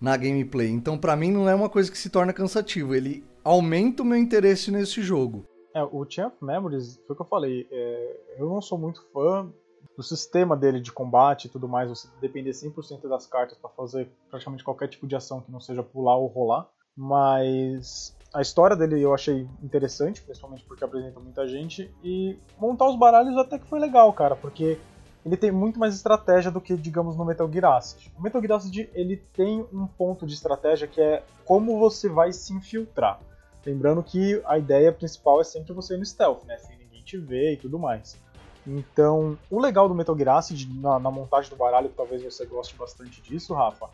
na 0.00 0.16
gameplay. 0.16 0.68
Então 0.68 0.96
para 0.96 1.16
mim 1.16 1.32
não 1.32 1.48
é 1.48 1.54
uma 1.54 1.68
coisa 1.68 1.90
que 1.90 1.98
se 1.98 2.10
torna 2.10 2.32
cansativo, 2.32 2.94
ele 2.94 3.24
aumenta 3.42 4.04
o 4.04 4.06
meu 4.06 4.18
interesse 4.18 4.70
nesse 4.70 5.02
jogo. 5.02 5.44
É, 5.74 5.82
o 5.82 6.04
Chain 6.08 6.26
of 6.26 6.36
Memories, 6.42 7.00
foi 7.06 7.14
o 7.14 7.16
que 7.16 7.22
eu 7.22 7.26
falei, 7.26 7.66
é, 7.70 8.20
eu 8.38 8.48
não 8.48 8.60
sou 8.60 8.76
muito 8.78 9.02
fã 9.12 9.50
do 9.96 10.02
sistema 10.02 10.56
dele 10.56 10.80
de 10.80 10.92
combate 10.92 11.46
e 11.46 11.48
tudo 11.48 11.68
mais, 11.68 11.88
você 11.88 12.08
depender 12.20 12.50
100% 12.50 13.08
das 13.08 13.26
cartas 13.26 13.58
para 13.58 13.70
fazer 13.70 14.08
praticamente 14.30 14.64
qualquer 14.64 14.88
tipo 14.88 15.06
de 15.06 15.16
ação 15.16 15.40
que 15.40 15.50
não 15.50 15.60
seja 15.60 15.82
pular 15.82 16.16
ou 16.16 16.26
rolar, 16.26 16.68
mas 16.96 18.16
a 18.32 18.40
história 18.40 18.76
dele 18.76 19.00
eu 19.00 19.14
achei 19.14 19.46
interessante, 19.62 20.22
principalmente 20.22 20.64
porque 20.64 20.84
apresenta 20.84 21.20
muita 21.20 21.46
gente, 21.46 21.94
e 22.02 22.38
montar 22.58 22.88
os 22.88 22.98
baralhos 22.98 23.36
até 23.36 23.58
que 23.58 23.66
foi 23.66 23.78
legal, 23.78 24.12
cara, 24.12 24.36
porque 24.36 24.78
ele 25.24 25.36
tem 25.36 25.52
muito 25.52 25.78
mais 25.78 25.94
estratégia 25.94 26.50
do 26.50 26.60
que, 26.60 26.76
digamos, 26.76 27.16
no 27.16 27.24
Metal 27.24 27.50
Gear 27.50 27.76
Acid. 27.76 28.10
O 28.18 28.22
Metal 28.22 28.40
Gear 28.40 28.56
Acid, 28.56 28.90
ele 28.92 29.16
tem 29.16 29.64
um 29.72 29.86
ponto 29.86 30.26
de 30.26 30.34
estratégia 30.34 30.88
que 30.88 31.00
é 31.00 31.22
como 31.44 31.78
você 31.78 32.08
vai 32.08 32.32
se 32.32 32.52
infiltrar. 32.52 33.20
Lembrando 33.64 34.02
que 34.02 34.42
a 34.44 34.58
ideia 34.58 34.92
principal 34.92 35.40
é 35.40 35.44
sempre 35.44 35.72
você 35.72 35.94
ir 35.94 35.98
no 35.98 36.06
stealth, 36.06 36.44
né, 36.44 36.56
sem 36.58 36.76
ninguém 36.76 37.02
te 37.02 37.16
ver 37.16 37.54
e 37.54 37.56
tudo 37.56 37.78
mais. 37.78 38.18
Então, 38.66 39.38
o 39.50 39.60
legal 39.60 39.88
do 39.88 39.94
Metal 39.94 40.16
Gear 40.16 40.36
Acid, 40.36 40.68
na, 40.80 40.98
na 40.98 41.10
montagem 41.10 41.50
do 41.50 41.56
baralho, 41.56 41.90
talvez 41.96 42.22
você 42.22 42.44
goste 42.46 42.76
bastante 42.76 43.20
disso, 43.20 43.54
Rafa, 43.54 43.88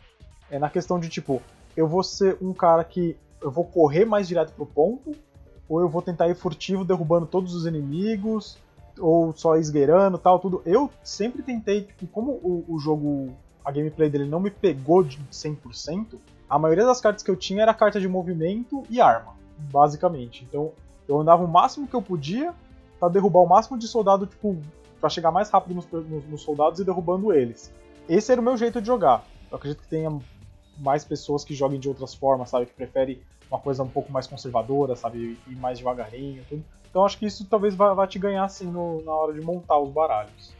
É 0.49 0.59
na 0.59 0.69
questão 0.69 0.99
de 0.99 1.09
tipo, 1.09 1.41
eu 1.75 1.87
vou 1.87 2.03
ser 2.03 2.37
um 2.41 2.53
cara 2.53 2.83
que 2.83 3.17
eu 3.41 3.49
vou 3.49 3.63
correr 3.63 4.05
mais 4.05 4.27
direto 4.27 4.51
pro 4.53 4.65
ponto, 4.65 5.15
ou 5.67 5.79
eu 5.79 5.87
vou 5.87 6.01
tentar 6.01 6.27
ir 6.27 6.35
furtivo 6.35 6.83
derrubando 6.83 7.25
todos 7.25 7.53
os 7.53 7.65
inimigos, 7.65 8.57
ou 8.99 9.33
só 9.33 9.55
esgueirando 9.55 10.17
tal, 10.17 10.39
tudo. 10.39 10.61
Eu 10.65 10.89
sempre 11.03 11.41
tentei, 11.41 11.81
tipo, 11.81 12.07
como 12.07 12.33
o, 12.33 12.65
o 12.67 12.79
jogo, 12.79 13.35
a 13.63 13.71
gameplay 13.71 14.09
dele 14.09 14.25
não 14.25 14.39
me 14.39 14.49
pegou 14.49 15.03
de 15.03 15.19
100%, 15.31 16.19
a 16.49 16.59
maioria 16.59 16.85
das 16.85 16.99
cartas 16.99 17.23
que 17.23 17.29
eu 17.29 17.35
tinha 17.35 17.61
era 17.61 17.73
carta 17.73 17.99
de 17.99 18.07
movimento 18.07 18.83
e 18.89 18.99
arma, 18.99 19.35
basicamente. 19.71 20.45
Então 20.47 20.71
eu 21.07 21.19
andava 21.19 21.43
o 21.43 21.47
máximo 21.47 21.87
que 21.87 21.95
eu 21.95 22.01
podia 22.01 22.53
para 22.99 23.09
derrubar 23.09 23.39
o 23.39 23.47
máximo 23.47 23.77
de 23.77 23.87
soldado, 23.87 24.25
tipo, 24.25 24.57
para 24.99 25.09
chegar 25.09 25.31
mais 25.31 25.49
rápido 25.49 25.75
nos, 25.75 25.87
nos, 25.87 26.25
nos, 26.25 26.41
soldados 26.41 26.79
e 26.79 26.83
derrubando 26.83 27.33
eles. 27.33 27.73
Esse 28.07 28.31
era 28.31 28.41
o 28.41 28.43
meu 28.43 28.57
jeito 28.57 28.81
de 28.81 28.87
jogar. 28.87 29.23
Eu 29.49 29.57
acredito 29.57 29.81
que 29.81 29.87
tenha 29.87 30.19
mais 30.77 31.03
pessoas 31.03 31.43
que 31.43 31.53
joguem 31.53 31.79
de 31.79 31.87
outras 31.87 32.13
formas, 32.13 32.49
sabe? 32.49 32.65
Que 32.65 32.73
preferem 32.73 33.21
uma 33.49 33.59
coisa 33.59 33.83
um 33.83 33.87
pouco 33.87 34.11
mais 34.11 34.27
conservadora, 34.27 34.95
sabe? 34.95 35.39
E 35.47 35.55
mais 35.55 35.77
devagarinho, 35.79 36.43
tudo. 36.47 36.63
Então 36.89 37.05
acho 37.05 37.17
que 37.17 37.25
isso 37.25 37.45
talvez 37.45 37.75
vá, 37.75 37.93
vá 37.93 38.07
te 38.07 38.17
ganhar 38.17 38.43
assim 38.43 38.65
no, 38.65 39.03
na 39.03 39.11
hora 39.11 39.33
de 39.33 39.41
montar 39.41 39.77
os 39.79 39.89
baralhos. 39.91 40.53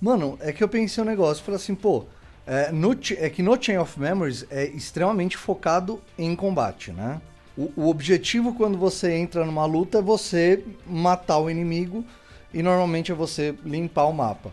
Mano, 0.00 0.36
é 0.40 0.52
que 0.52 0.62
eu 0.62 0.68
pensei 0.68 1.02
um 1.02 1.06
negócio, 1.06 1.44
falei 1.44 1.56
assim, 1.56 1.74
pô, 1.74 2.04
é, 2.46 2.70
no, 2.72 2.92
é 2.92 3.30
que 3.30 3.42
no 3.42 3.62
Chain 3.62 3.78
of 3.78 3.98
Memories 3.98 4.46
é 4.50 4.64
extremamente 4.66 5.36
focado 5.36 6.00
em 6.18 6.34
combate, 6.34 6.92
né? 6.92 7.20
O, 7.56 7.72
o, 7.76 7.88
objetivo 7.88 8.54
quando 8.54 8.76
você 8.76 9.12
entra 9.12 9.44
numa 9.44 9.64
luta 9.64 9.98
é 9.98 10.02
você 10.02 10.64
matar 10.86 11.38
o 11.38 11.48
inimigo 11.48 12.04
e 12.52 12.62
normalmente 12.62 13.12
é 13.12 13.14
você 13.14 13.54
limpar 13.64 14.06
o 14.06 14.12
mapa. 14.12 14.52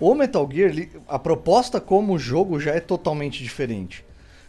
O 0.00 0.14
Metal 0.14 0.48
Gear, 0.52 0.72
a 1.08 1.18
proposta 1.18 1.80
como 1.80 2.18
jogo 2.18 2.58
já 2.60 2.72
é 2.72 2.80
totalmente 2.80 3.42
diferente. 3.42 4.04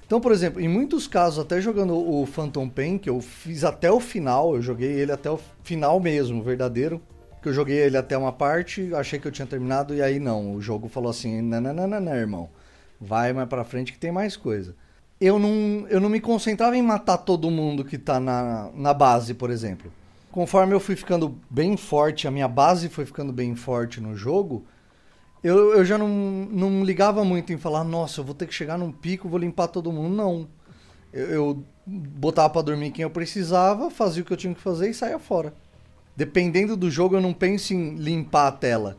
Então, 0.08 0.22
por 0.22 0.32
exemplo, 0.32 0.62
em 0.62 0.68
muitos 0.68 1.06
casos, 1.06 1.40
até 1.40 1.60
jogando 1.62 1.94
o 1.94 2.26
Phantom 2.26 2.68
Pain, 2.68 2.98
que 2.98 3.10
eu 3.10 3.20
fiz 3.22 3.64
até 3.64 3.92
o 3.92 4.00
final, 4.00 4.56
eu 4.56 4.62
joguei 4.62 4.92
ele 4.92 5.12
até 5.12 5.30
o 5.30 5.40
final 5.64 6.00
mesmo, 6.00 6.42
verdadeiro. 6.42 7.02
Que 7.42 7.50
eu 7.50 7.54
joguei 7.54 7.78
ele 7.78 7.98
até 7.98 8.18
uma 8.18 8.32
parte, 8.32 8.94
achei 8.96 9.20
que 9.20 9.28
eu 9.28 9.32
tinha 9.32 9.46
terminado, 9.46 9.94
e 9.94 10.02
aí 10.02 10.18
não, 10.18 10.54
o 10.54 10.62
jogo 10.62 10.88
falou 10.88 11.10
assim: 11.10 11.42
não, 11.42 12.16
irmão, 12.16 12.50
vai 13.00 13.34
mais 13.34 13.50
pra 13.50 13.64
frente 13.64 13.92
que 13.92 14.00
tem 14.00 14.12
mais 14.12 14.36
coisa. 14.36 14.76
Eu 15.20 15.40
não, 15.40 15.88
eu 15.90 16.00
não 16.00 16.10
me 16.10 16.20
concentrava 16.20 16.78
em 16.78 16.82
matar 16.82 17.18
todo 17.18 17.50
mundo 17.50 17.84
que 17.84 17.98
tá 17.98 18.20
na, 18.20 18.70
na 18.76 18.94
base, 18.94 19.34
por 19.34 19.50
exemplo. 19.50 19.92
Conforme 20.32 20.74
eu 20.74 20.80
fui 20.80 20.96
ficando 20.96 21.38
bem 21.50 21.76
forte, 21.76 22.28
a 22.28 22.32
minha 22.32 22.48
base 22.48 22.90
foi 22.90 23.06
ficando 23.06 23.34
bem 23.34 23.56
forte 23.56 24.00
no 24.00 24.16
jogo, 24.16 24.64
eu, 25.44 25.76
eu 25.76 25.86
já 25.86 25.98
não, 25.98 26.08
não 26.08 26.84
ligava 26.84 27.24
muito 27.24 27.54
em 27.54 27.58
falar, 27.58 27.84
nossa, 27.84 28.20
eu 28.20 28.26
vou 28.26 28.36
ter 28.36 28.48
que 28.48 28.54
chegar 28.54 28.78
num 28.78 28.92
pico, 28.92 29.30
vou 29.30 29.40
limpar 29.40 29.68
todo 29.68 29.92
mundo. 29.92 30.16
Não. 30.16 30.48
Eu, 31.14 31.28
eu 31.28 31.64
botava 31.86 32.50
para 32.50 32.64
dormir 32.64 32.92
quem 32.92 33.04
eu 33.04 33.10
precisava, 33.10 33.90
fazia 33.90 34.24
o 34.24 34.26
que 34.26 34.34
eu 34.34 34.38
tinha 34.38 34.54
que 34.54 34.62
fazer 34.62 34.90
e 34.90 34.94
saía 34.94 35.20
fora. 35.20 35.54
Dependendo 36.16 36.76
do 36.76 36.90
jogo, 36.90 37.16
eu 37.16 37.22
não 37.22 37.34
penso 37.34 37.74
em 37.74 37.96
limpar 37.96 38.48
a 38.48 38.52
tela. 38.52 38.98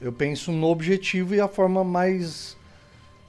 Eu 0.00 0.12
penso 0.12 0.52
no 0.52 0.66
objetivo 0.66 1.34
e 1.34 1.40
a 1.40 1.48
forma 1.48 1.82
mais, 1.82 2.56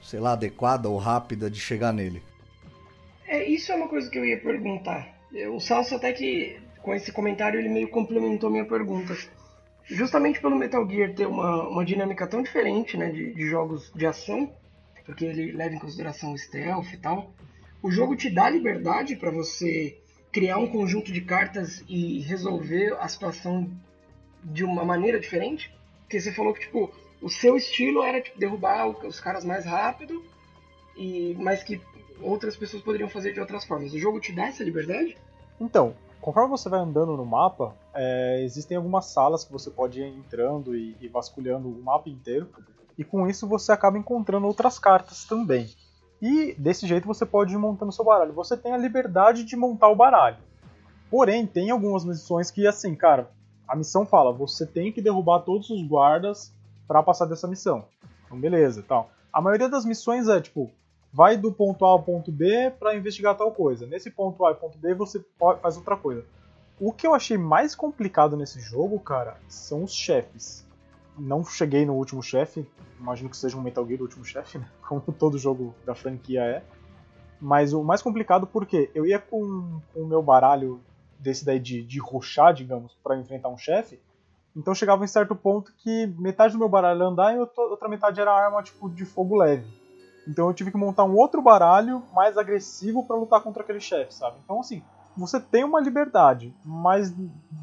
sei 0.04 0.20
lá, 0.20 0.34
adequada 0.34 0.90
ou 0.90 0.98
rápida 0.98 1.50
de 1.50 1.60
chegar 1.60 1.94
nele. 1.94 2.22
É, 3.28 3.44
isso 3.44 3.72
é 3.72 3.76
uma 3.76 3.90
coisa 3.90 4.10
que 4.10 4.18
eu 4.18 4.26
ia 4.26 4.40
perguntar. 4.40 5.14
O 5.54 5.60
Salso 5.60 5.96
até 5.96 6.14
que 6.14 6.58
com 6.82 6.94
esse 6.94 7.12
comentário 7.12 7.60
ele 7.60 7.68
meio 7.68 7.90
complementou 7.90 8.50
minha 8.50 8.66
pergunta 8.66 9.14
justamente 9.84 10.40
pelo 10.40 10.56
Metal 10.56 10.88
Gear 10.90 11.14
ter 11.14 11.28
uma, 11.28 11.68
uma 11.68 11.86
dinâmica 11.86 12.26
tão 12.26 12.42
diferente 12.42 12.98
né, 12.98 13.10
de, 13.10 13.34
de 13.34 13.50
jogos 13.50 13.92
de 13.94 14.06
ação, 14.06 14.54
porque 15.06 15.26
ele 15.26 15.52
leva 15.52 15.76
em 15.76 15.80
consideração 15.80 16.34
o 16.34 16.38
stealth 16.38 16.94
e 16.94 16.98
tal, 16.98 17.34
o 17.82 17.92
jogo 17.92 18.16
te 18.16 18.30
dá 18.30 18.50
liberdade 18.50 19.16
para 19.16 19.32
você 19.32 19.98
criar 20.32 20.58
um 20.58 20.68
conjunto 20.68 21.12
de 21.12 21.22
cartas 21.22 21.84
e 21.88 22.20
resolver 22.22 22.96
a 23.00 23.08
situação 23.08 23.70
de 24.44 24.64
uma 24.64 24.84
maneira 24.84 25.20
diferente? 25.20 25.74
Porque 26.02 26.20
você 26.20 26.32
falou 26.32 26.54
que 26.54 26.62
tipo, 26.62 26.92
o 27.22 27.30
seu 27.30 27.58
estilo 27.58 28.04
era 28.04 28.22
tipo, 28.22 28.40
derrubar 28.40 28.88
os 28.88 29.20
caras 29.20 29.44
mais 29.44 29.66
rápido, 29.66 30.24
e 30.96 31.36
mas 31.40 31.64
que 31.64 31.82
outras 32.22 32.56
pessoas 32.56 32.84
poderiam 32.84 33.10
fazer 33.10 33.34
de 33.34 33.40
outras 33.40 33.66
formas. 33.66 33.94
O 33.94 34.00
jogo 34.00 34.20
te 34.20 34.32
dá 34.32 34.48
essa 34.48 34.64
liberdade? 34.64 35.18
Então, 35.60 35.96
Conforme 36.28 36.50
você 36.50 36.68
vai 36.68 36.80
andando 36.80 37.16
no 37.16 37.26
mapa, 37.26 37.74
é, 37.94 38.42
existem 38.44 38.76
algumas 38.76 39.06
salas 39.06 39.46
que 39.46 39.52
você 39.52 39.70
pode 39.70 40.02
ir 40.02 40.08
entrando 40.08 40.76
e, 40.76 40.96
e 41.00 41.08
vasculhando 41.08 41.70
o 41.70 41.82
mapa 41.82 42.10
inteiro, 42.10 42.50
e 42.98 43.04
com 43.04 43.28
isso 43.28 43.48
você 43.48 43.72
acaba 43.72 43.98
encontrando 43.98 44.48
outras 44.48 44.78
cartas 44.80 45.24
também. 45.24 45.70
E 46.22 46.54
desse 46.56 46.88
jeito 46.88 47.08
você 47.08 47.26
pode 47.26 47.54
ir 47.54 47.58
montando 47.58 47.92
seu 47.92 48.04
baralho. 48.04 48.34
Você 48.34 48.58
tem 48.58 48.74
a 48.74 48.78
liberdade 48.78 49.44
de 49.44 49.56
montar 49.56 49.88
o 49.88 49.96
baralho. 49.96 50.38
Porém, 51.10 51.46
tem 51.46 51.70
algumas 51.70 52.04
missões 52.04 52.52
que, 52.52 52.66
assim, 52.68 52.96
cara, 52.96 53.32
a 53.68 53.76
missão 53.76 54.06
fala: 54.06 54.34
você 54.34 54.66
tem 54.66 54.92
que 54.92 55.02
derrubar 55.02 55.40
todos 55.40 55.70
os 55.70 55.88
guardas 55.88 56.52
para 56.88 57.04
passar 57.04 57.26
dessa 57.26 57.48
missão. 57.48 57.86
Então, 58.26 58.38
beleza, 58.38 58.84
tal. 58.86 59.12
A 59.32 59.40
maioria 59.40 59.70
das 59.70 59.86
missões 59.86 60.28
é 60.28 60.42
tipo: 60.42 60.72
vai 61.18 61.36
do 61.36 61.52
ponto 61.52 61.84
A 61.84 61.90
ao 61.90 62.04
ponto 62.04 62.32
B 62.32 62.72
para 62.80 62.96
investigar 62.96 63.36
tal 63.36 63.52
coisa. 63.52 63.88
Nesse 63.88 64.12
ponto 64.12 64.46
A 64.46 64.52
e 64.52 64.54
ponto 64.54 64.78
B 64.78 64.94
você 64.94 65.20
faz 65.60 65.76
outra 65.76 65.98
coisa. 65.98 66.24
O 66.80 66.94
que 66.94 67.08
eu 67.08 67.16
achei 67.16 67.40
mais 67.40 67.74
complicado 67.74 68.38
nesse 68.38 68.60
jogo, 68.60 69.00
cara, 69.00 69.40
são 69.48 69.84
os 69.84 69.96
chefes. 69.96 70.64
Não 71.18 71.44
cheguei 71.44 71.88
no 71.88 71.96
último 71.96 72.22
chefe, 72.22 72.70
imagino 73.00 73.32
que 73.32 73.36
seja 73.36 73.58
um 73.58 73.64
Metal 73.64 73.84
Gear 73.88 74.00
o 74.00 74.04
último 74.04 74.24
chefe, 74.24 74.60
né? 74.60 74.70
como 74.88 75.02
todo 75.02 75.40
jogo 75.40 75.74
da 75.84 75.96
franquia 75.96 76.44
é. 76.44 76.64
Mas 77.42 77.74
o 77.74 77.84
mais 77.84 78.04
complicado 78.04 78.46
porque 78.46 78.92
eu 78.94 79.04
ia 79.04 79.18
com, 79.18 79.82
com 79.92 80.02
o 80.02 80.08
meu 80.08 80.22
baralho 80.22 80.80
desse 81.18 81.44
daí 81.44 81.60
de, 81.60 81.82
de 81.82 82.00
digamos, 82.56 82.96
para 83.04 83.18
enfrentar 83.18 83.50
um 83.50 83.58
chefe. 83.58 84.00
Então 84.56 84.76
chegava 84.76 85.04
em 85.04 85.08
certo 85.08 85.36
ponto 85.36 85.74
que 85.80 86.06
metade 86.20 86.54
do 86.54 86.60
meu 86.60 86.70
baralho 86.70 87.02
andar 87.02 87.36
e 87.36 87.40
outra 87.40 87.90
metade 87.90 88.22
era 88.22 88.32
arma 88.32 88.62
tipo 88.62 88.88
de 88.88 89.04
fogo 89.04 89.36
leve. 89.36 89.87
Então 90.28 90.48
eu 90.48 90.54
tive 90.54 90.72
que 90.72 90.78
montar 90.78 91.06
um 91.06 91.16
outro 91.16 91.42
baralho 91.42 92.04
mais 92.14 92.38
agressivo 92.38 93.04
para 93.06 93.16
lutar 93.16 93.42
contra 93.42 93.64
aquele 93.64 93.80
chefe, 93.80 94.14
sabe? 94.14 94.36
Então 94.44 94.60
assim, 94.60 94.84
você 95.16 95.40
tem 95.40 95.64
uma 95.64 95.80
liberdade, 95.80 96.54
mas 96.64 97.14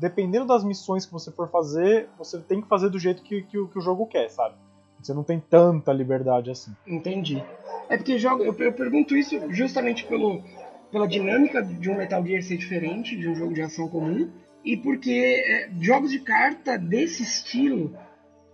dependendo 0.01 0.47
das 0.47 0.65
missões 0.65 1.07
que 1.07 1.13
você 1.13 1.31
for 1.31 1.49
fazer, 1.49 2.09
você 2.19 2.39
tem 2.39 2.61
que 2.61 2.69
fazer 2.69 2.89
do 2.89 2.99
jeito 2.99 3.23
que, 3.23 3.43
que, 3.43 3.67
que 3.67 3.79
o 3.79 3.83
jogo 3.83 4.07
quer, 4.07 4.29
sabe? 4.31 4.55
Você 5.01 5.13
não 5.13 5.23
tem 5.23 5.39
tanta 5.39 5.93
liberdade 5.93 6.51
assim. 6.51 6.75
Entendi. 6.87 7.45
É 7.89 7.97
porque 7.97 8.19
jogo, 8.19 8.43
eu, 8.43 8.55
eu 8.59 8.73
pergunto 8.73 9.15
isso 9.15 9.39
justamente 9.53 10.05
pelo, 10.07 10.43
pela 10.91 11.07
dinâmica 11.07 11.63
de 11.63 11.91
um 11.91 11.97
Metal 11.97 12.25
Gear 12.25 12.43
ser 12.43 12.57
diferente 12.57 13.17
de 13.17 13.29
um 13.29 13.35
jogo 13.35 13.53
de 13.53 13.61
ação 13.61 13.89
comum 13.89 14.31
e 14.65 14.77
porque 14.77 15.45
é, 15.47 15.71
jogos 15.81 16.11
de 16.11 16.21
carta 16.21 16.79
desse 16.79 17.23
estilo 17.23 17.95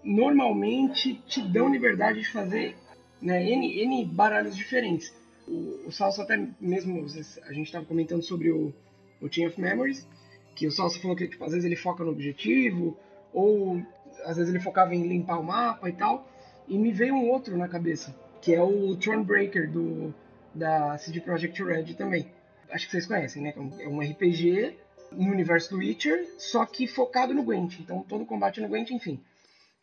normalmente 0.02 1.14
te 1.26 1.40
dão 1.40 1.68
liberdade 1.68 2.20
de 2.20 2.30
fazer 2.30 2.76
né, 3.20 3.42
N, 3.42 3.82
N 3.82 4.04
baralhos 4.06 4.56
diferentes. 4.56 5.12
O, 5.46 5.88
o 5.88 5.92
Salso 5.92 6.22
até 6.22 6.48
mesmo, 6.60 7.04
a 7.46 7.52
gente 7.52 7.66
estava 7.66 7.84
comentando 7.84 8.22
sobre 8.22 8.50
o, 8.50 8.72
o 9.20 9.32
Chain 9.32 9.48
of 9.48 9.60
Memories, 9.60 10.06
que 10.54 10.66
o 10.66 10.70
Salso 10.70 11.00
falou 11.00 11.16
que 11.16 11.28
tipo, 11.28 11.44
às 11.44 11.52
vezes 11.52 11.64
ele 11.64 11.76
foca 11.76 12.04
no 12.04 12.10
objetivo, 12.10 12.96
ou 13.32 13.82
às 14.24 14.36
vezes 14.36 14.52
ele 14.52 14.62
focava 14.62 14.94
em 14.94 15.06
limpar 15.06 15.38
o 15.38 15.44
mapa 15.44 15.88
e 15.88 15.92
tal, 15.92 16.28
e 16.68 16.78
me 16.78 16.92
veio 16.92 17.14
um 17.14 17.28
outro 17.30 17.56
na 17.56 17.68
cabeça, 17.68 18.14
que 18.40 18.54
é 18.54 18.62
o 18.62 18.96
Thronebreaker 18.96 19.70
do, 19.70 20.14
da 20.54 20.96
CD 20.98 21.20
Projekt 21.20 21.62
Red 21.62 21.94
também. 21.94 22.30
Acho 22.70 22.86
que 22.86 22.92
vocês 22.92 23.06
conhecem, 23.06 23.42
né? 23.42 23.54
É 23.80 23.88
um 23.88 24.00
RPG 24.00 24.76
no 25.12 25.30
universo 25.30 25.70
do 25.70 25.78
Witcher, 25.78 26.28
só 26.38 26.64
que 26.64 26.86
focado 26.86 27.34
no 27.34 27.42
Gwent. 27.42 27.80
Então 27.80 28.04
todo 28.08 28.24
combate 28.24 28.60
no 28.60 28.68
Gwent, 28.68 28.90
enfim. 28.90 29.20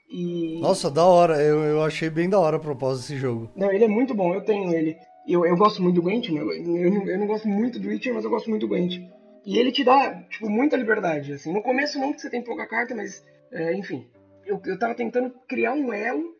E... 0.09 0.59
Nossa, 0.59 0.89
da 0.89 1.05
hora. 1.05 1.41
Eu, 1.41 1.63
eu 1.63 1.83
achei 1.83 2.09
bem 2.09 2.29
da 2.29 2.39
hora 2.39 2.57
a 2.57 2.59
proposta 2.59 2.97
desse 2.97 3.17
jogo. 3.17 3.51
Não, 3.55 3.71
ele 3.71 3.83
é 3.83 3.87
muito 3.87 4.13
bom. 4.13 4.33
Eu 4.33 4.43
tenho 4.43 4.73
ele. 4.73 4.97
Eu, 5.27 5.45
eu 5.45 5.57
gosto 5.57 5.81
muito 5.83 5.95
do 5.95 6.01
Gwent, 6.01 6.29
né? 6.29 6.39
Eu, 6.39 6.51
eu, 6.53 6.91
não, 6.91 7.07
eu 7.07 7.19
não 7.19 7.27
gosto 7.27 7.47
muito 7.47 7.79
do 7.79 7.89
Witcher, 7.89 8.13
mas 8.13 8.23
eu 8.23 8.29
gosto 8.29 8.49
muito 8.49 8.61
do 8.61 8.69
Gwent. 8.69 9.01
E 9.45 9.57
ele 9.57 9.71
te 9.71 9.83
dá, 9.83 10.23
tipo, 10.29 10.49
muita 10.49 10.77
liberdade, 10.77 11.33
assim. 11.33 11.53
No 11.53 11.61
começo 11.61 11.99
não 11.99 12.13
que 12.13 12.21
você 12.21 12.29
tem 12.29 12.41
pouca 12.41 12.65
carta, 12.65 12.95
mas, 12.95 13.25
é, 13.51 13.73
enfim. 13.73 14.05
Eu, 14.45 14.61
eu 14.65 14.79
tava 14.79 14.95
tentando 14.95 15.33
criar 15.47 15.73
um 15.73 15.91
elo 15.91 16.35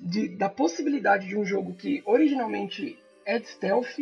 de, 0.00 0.36
da 0.36 0.48
possibilidade 0.48 1.26
de 1.26 1.36
um 1.36 1.44
jogo 1.44 1.74
que 1.74 2.02
originalmente 2.06 2.98
é 3.24 3.38
de 3.38 3.48
stealth, 3.48 3.98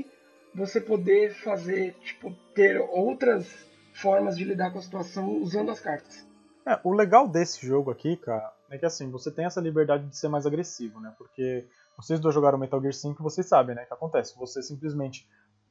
você 0.55 0.81
poder 0.81 1.35
fazer, 1.35 1.95
tipo, 2.03 2.35
ter 2.55 2.79
outras 2.79 3.47
formas 3.95 4.37
de 4.37 4.45
lidar 4.45 4.71
com 4.71 4.79
a 4.79 4.83
situação 4.83 5.39
usando 5.39 5.71
as 5.71 5.81
cartas. 5.81 6.27
É, 6.67 6.79
o 6.85 6.93
legal 6.93 7.27
desse 7.27 7.67
jogo 7.67 7.91
aqui, 7.91 8.17
cara, 8.17 8.53
é 8.71 8.79
que 8.79 8.85
assim, 8.85 9.11
você 9.11 9.31
tem 9.31 9.45
essa 9.45 9.61
liberdade 9.61 10.07
de 10.07 10.17
ser 10.17 10.29
mais 10.29 10.47
agressivo, 10.47 11.01
né? 11.01 11.15
Porque 11.17 11.67
vocês 11.97 12.21
dois 12.21 12.35
jogaram 12.35 12.59
Metal 12.59 12.81
Gear 12.81 12.93
5, 12.93 13.23
vocês 13.23 13.47
sabem, 13.47 13.75
né? 13.75 13.85
O 13.85 13.87
que 13.87 13.95
acontece? 13.95 14.37
Você 14.39 14.63
simplesmente 14.63 15.29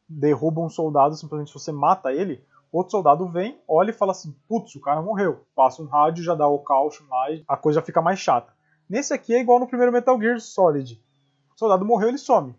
derruba 0.10 0.62
um 0.62 0.70
soldado, 0.70 1.16
simplesmente 1.16 1.54
você 1.54 1.72
mata 1.72 2.12
ele, 2.12 2.44
outro 2.72 2.92
soldado 2.92 3.28
vem, 3.28 3.60
olha 3.68 3.92
e 3.92 3.94
fala 3.94 4.12
assim, 4.12 4.36
putz, 4.48 4.76
o 4.76 4.82
cara 4.82 5.02
morreu. 5.02 5.46
Passa 5.56 5.82
um 5.82 5.86
rádio, 5.86 6.24
já 6.24 6.36
dá 6.36 6.48
o 6.48 6.64
lá 7.10 7.32
e 7.32 7.44
a 7.48 7.58
coisa 7.58 7.82
fica 7.82 8.02
mais 8.02 8.20
chata. 8.20 8.54
Nesse 8.90 9.14
aqui 9.14 9.34
é 9.34 9.42
igual 9.42 9.60
no 9.60 9.68
primeiro 9.68 9.92
Metal 9.92 10.20
Gear 10.20 10.40
Solid. 10.40 11.02
O 11.54 11.60
soldado 11.60 11.86
morreu, 11.86 12.10
ele 12.10 12.18
some. 12.18 12.56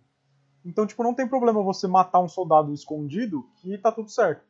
Então, 0.64 0.86
tipo, 0.86 1.02
não 1.02 1.14
tem 1.14 1.26
problema 1.26 1.62
você 1.62 1.86
matar 1.86 2.20
um 2.20 2.28
soldado 2.28 2.72
escondido 2.74 3.48
que 3.56 3.78
tá 3.78 3.90
tudo 3.90 4.10
certo. 4.10 4.42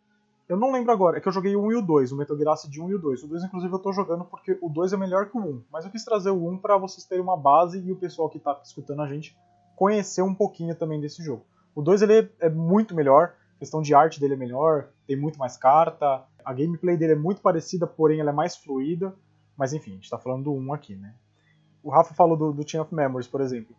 Eu 0.49 0.57
não 0.57 0.73
lembro 0.73 0.91
agora, 0.91 1.19
é 1.19 1.21
que 1.21 1.29
eu 1.29 1.33
joguei 1.33 1.55
o 1.55 1.61
1 1.61 1.73
e 1.73 1.77
o 1.77 1.83
2, 1.83 2.11
o 2.11 2.17
Metal 2.17 2.35
Gear 2.35 2.55
Acid 2.55 2.75
1 2.75 2.91
e 2.91 2.95
o 2.95 2.99
2. 2.99 3.23
O 3.23 3.29
2, 3.29 3.45
inclusive, 3.45 3.71
eu 3.71 3.79
tô 3.79 3.93
jogando 3.93 4.25
porque 4.25 4.59
o 4.63 4.71
2 4.71 4.95
é 4.95 4.97
melhor 4.97 5.29
que 5.29 5.37
o 5.37 5.41
1. 5.41 5.65
Mas 5.71 5.85
eu 5.85 5.91
quis 5.91 6.03
trazer 6.03 6.31
o 6.31 6.49
1 6.49 6.57
para 6.57 6.79
vocês 6.79 7.05
terem 7.05 7.23
uma 7.23 7.37
base 7.37 7.79
e 7.79 7.93
o 7.93 7.97
pessoal 7.97 8.31
que 8.31 8.39
tá 8.39 8.59
escutando 8.65 9.03
a 9.03 9.07
gente 9.07 9.37
conhecer 9.77 10.23
um 10.23 10.35
pouquinho 10.35 10.75
também 10.75 10.99
desse 11.01 11.23
jogo. 11.23 11.45
O 11.75 11.83
2 11.83 12.01
ele 12.01 12.33
é 12.41 12.49
muito 12.49 12.95
melhor, 12.95 13.35
a 13.57 13.59
questão 13.59 13.83
de 13.83 13.95
arte 13.95 14.19
dele 14.19 14.35
é 14.35 14.37
melhor, 14.39 14.89
tem 15.07 15.17
muito 15.17 15.39
mais 15.39 15.59
carta, 15.59 16.25
a 16.43 16.53
gameplay 16.55 16.97
dele 16.97 17.13
é 17.13 17.17
muito 17.17 17.43
parecida, 17.43 17.87
porém 17.87 18.19
ela 18.19 18.31
é 18.31 18.33
mais 18.33 18.57
fluida. 18.57 19.15
Mas 19.55 19.75
enfim, 19.75 19.93
a 19.93 19.95
gente 19.97 20.09
tá 20.09 20.17
falando 20.17 20.45
do 20.45 20.53
1 20.55 20.73
aqui, 20.73 20.97
né? 20.97 21.15
O 21.83 21.91
Rafa 21.91 22.15
falou 22.15 22.39
do, 22.39 22.53
do 22.55 22.65
Team 22.65 22.83
of 22.83 22.95
Memories, 22.95 23.29
por 23.29 23.43
exemplo. 23.43 23.77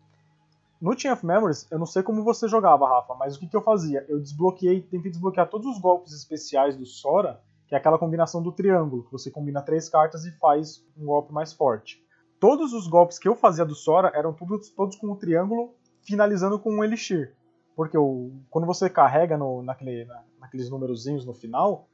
No 0.81 0.95
Team 0.95 1.13
of 1.13 1.25
Memories, 1.25 1.67
eu 1.69 1.77
não 1.77 1.85
sei 1.85 2.01
como 2.01 2.23
você 2.23 2.47
jogava, 2.47 2.87
Rafa, 2.87 3.13
mas 3.15 3.35
o 3.35 3.39
que, 3.39 3.47
que 3.47 3.55
eu 3.55 3.61
fazia? 3.61 4.05
Eu 4.07 4.17
desbloqueei, 4.17 4.81
tentei 4.81 5.11
desbloquear 5.11 5.49
todos 5.49 5.67
os 5.67 5.77
golpes 5.77 6.13
especiais 6.13 6.77
do 6.77 6.85
Sora, 6.85 7.41
que 7.67 7.75
é 7.75 7.77
aquela 7.77 7.99
combinação 7.99 8.41
do 8.41 8.51
triângulo, 8.51 9.03
que 9.03 9.11
você 9.11 9.29
combina 9.29 9.61
três 9.61 9.89
cartas 9.89 10.25
e 10.25 10.31
faz 10.39 10.81
um 10.97 11.05
golpe 11.05 11.33
mais 11.33 11.51
forte. 11.51 12.01
Todos 12.39 12.71
os 12.71 12.87
golpes 12.87 13.19
que 13.19 13.27
eu 13.27 13.35
fazia 13.35 13.65
do 13.65 13.75
Sora 13.75 14.09
eram 14.15 14.31
todos, 14.31 14.69
todos 14.69 14.95
com 14.95 15.11
o 15.11 15.15
triângulo, 15.17 15.75
finalizando 16.01 16.57
com 16.57 16.71
um 16.71 16.83
Elixir. 16.83 17.35
Porque 17.75 17.97
o, 17.97 18.31
quando 18.49 18.65
você 18.65 18.89
carrega 18.89 19.37
no, 19.37 19.61
naquele, 19.61 20.05
na, 20.05 20.23
naqueles 20.39 20.69
númerozinhos 20.69 21.25
no 21.25 21.33
final, 21.33 21.89